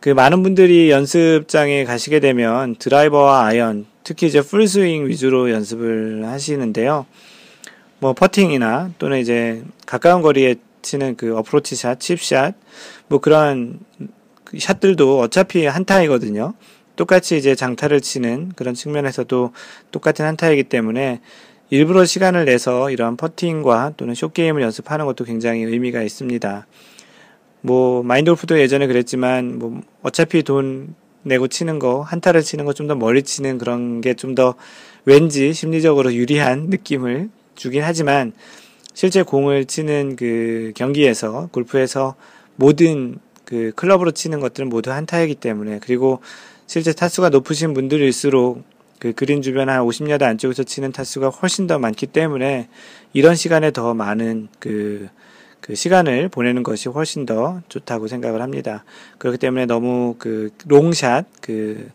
[0.00, 7.04] 그 많은 분들이 연습장에 가시게 되면 드라이버와 아이언, 특히 이제 풀스윙 위주로 연습을 하시는데요.
[7.98, 12.54] 뭐 퍼팅이나 또는 이제 가까운 거리에 치는 그 어프로치 샷, 칩샷,
[13.08, 13.78] 뭐 그런
[14.58, 16.54] 샷들도 어차피 한타이거든요.
[16.96, 19.52] 똑같이 이제 장타를 치는 그런 측면에서도
[19.90, 21.20] 똑같은 한타이기 때문에
[21.68, 26.66] 일부러 시간을 내서 이런 퍼팅과 또는 숏게임을 연습하는 것도 굉장히 의미가 있습니다.
[27.62, 32.86] 뭐, 마인드 골프도 예전에 그랬지만, 뭐, 어차피 돈 내고 치는 거, 한타를 치는 거 좀
[32.86, 34.54] 더 멀리 치는 그런 게 좀 더
[35.04, 38.32] 왠지 심리적으로 유리한 느낌을 주긴 하지만,
[38.94, 42.14] 실제 공을 치는 그 경기에서, 골프에서
[42.56, 46.20] 모든 그 클럽으로 치는 것들은 모두 한타이기 때문에, 그리고
[46.66, 48.62] 실제 타수가 높으신 분들일수록
[48.98, 52.68] 그 그린 주변 한 50야드 안쪽에서 치는 타수가 훨씬 더 많기 때문에
[53.14, 55.08] 이런 시간에 더 많은 그,
[55.60, 58.84] 그 시간을 보내는 것이 훨씬 더 좋다고 생각을 합니다.
[59.18, 61.90] 그렇기 때문에 너무 그 롱샷, 그,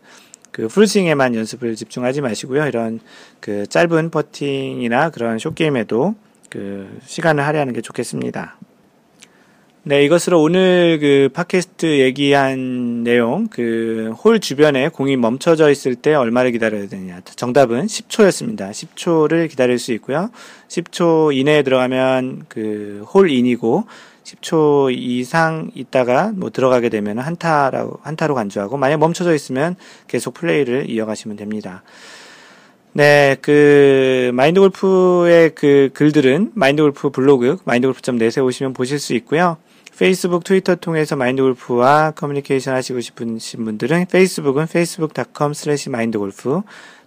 [0.50, 2.66] 그 풀스윙에만 연습을 집중하지 마시고요.
[2.66, 3.00] 이런
[3.40, 6.14] 그 짧은 퍼팅이나 그런 숏게임에도
[6.48, 8.56] 그 시간을 할애하는 게 좋겠습니다.
[9.88, 16.50] 네, 이것으로 오늘 그 팟캐스트 얘기한 내용, 그 홀 주변에 공이 멈춰져 있을 때 얼마를
[16.50, 17.20] 기다려야 되느냐.
[17.20, 18.72] 정답은 10초였습니다.
[18.72, 20.30] 10초를 기다릴 수 있고요.
[20.66, 23.84] 10초 이내에 들어가면 그 홀 인이고,
[24.24, 29.76] 10초 이상 있다가 뭐 들어가게 되면 한타라고, 한타로 간주하고, 만약 멈춰져 있으면
[30.08, 31.84] 계속 플레이를 이어가시면 됩니다.
[32.92, 39.58] 네, 그, 마인드 골프의 그 글들은 마인드 골프 블로그, mindgolf.net에 오시면 보실 수 있고요.
[39.98, 46.60] 페이스북, 트위터 통해서 마인드 골프와 커뮤니케이션 하시고 싶은 분들은 페이스북은 facebook.com slash mindgolf,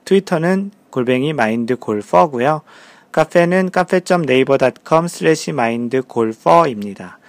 [0.06, 2.62] 트위터는 골뱅이 mindgolfer고요.
[3.12, 7.20] 카페는 cafe.naver.com slash mindgolfer입니다.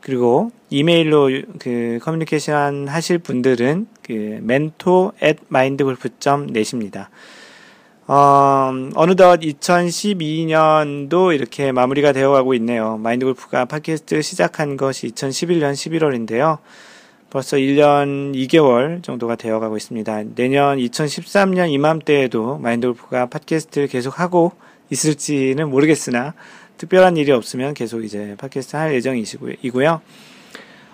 [0.00, 7.08] 그리고 이메일로 그 커뮤니케이션 하실 분들은 그 mentor at mindgolf.net입니다.
[8.08, 12.96] 어, 어느덧 2012년도 이렇게 마무리가 되어 가고 있네요.
[12.98, 16.58] 마인드 골프가 팟캐스트 시작한 것이 2011년 11월인데요.
[17.30, 20.22] 벌써 1년 2개월 정도가 되어 가고 있습니다.
[20.36, 24.52] 내년 2013년 이맘때에도 마인드 골프가 팟캐스트를 계속 하고
[24.90, 26.34] 있을지는 모르겠으나
[26.78, 30.00] 특별한 일이 없으면 계속 이제 팟캐스트 할 예정이시고요.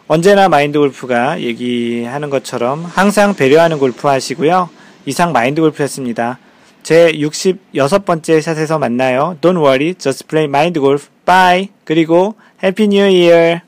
[0.09, 4.71] 언제나 마인드 골프가 얘기하는 것처럼 항상 배려하는 골프 하시고요.
[5.05, 6.39] 이상 마인드 골프였습니다.
[6.83, 9.37] 제 66번째 샷에서 만나요.
[9.41, 11.09] Don't worry, just play mind golf.
[11.25, 11.69] Bye.
[11.85, 13.63] 그리고 Happy New Year.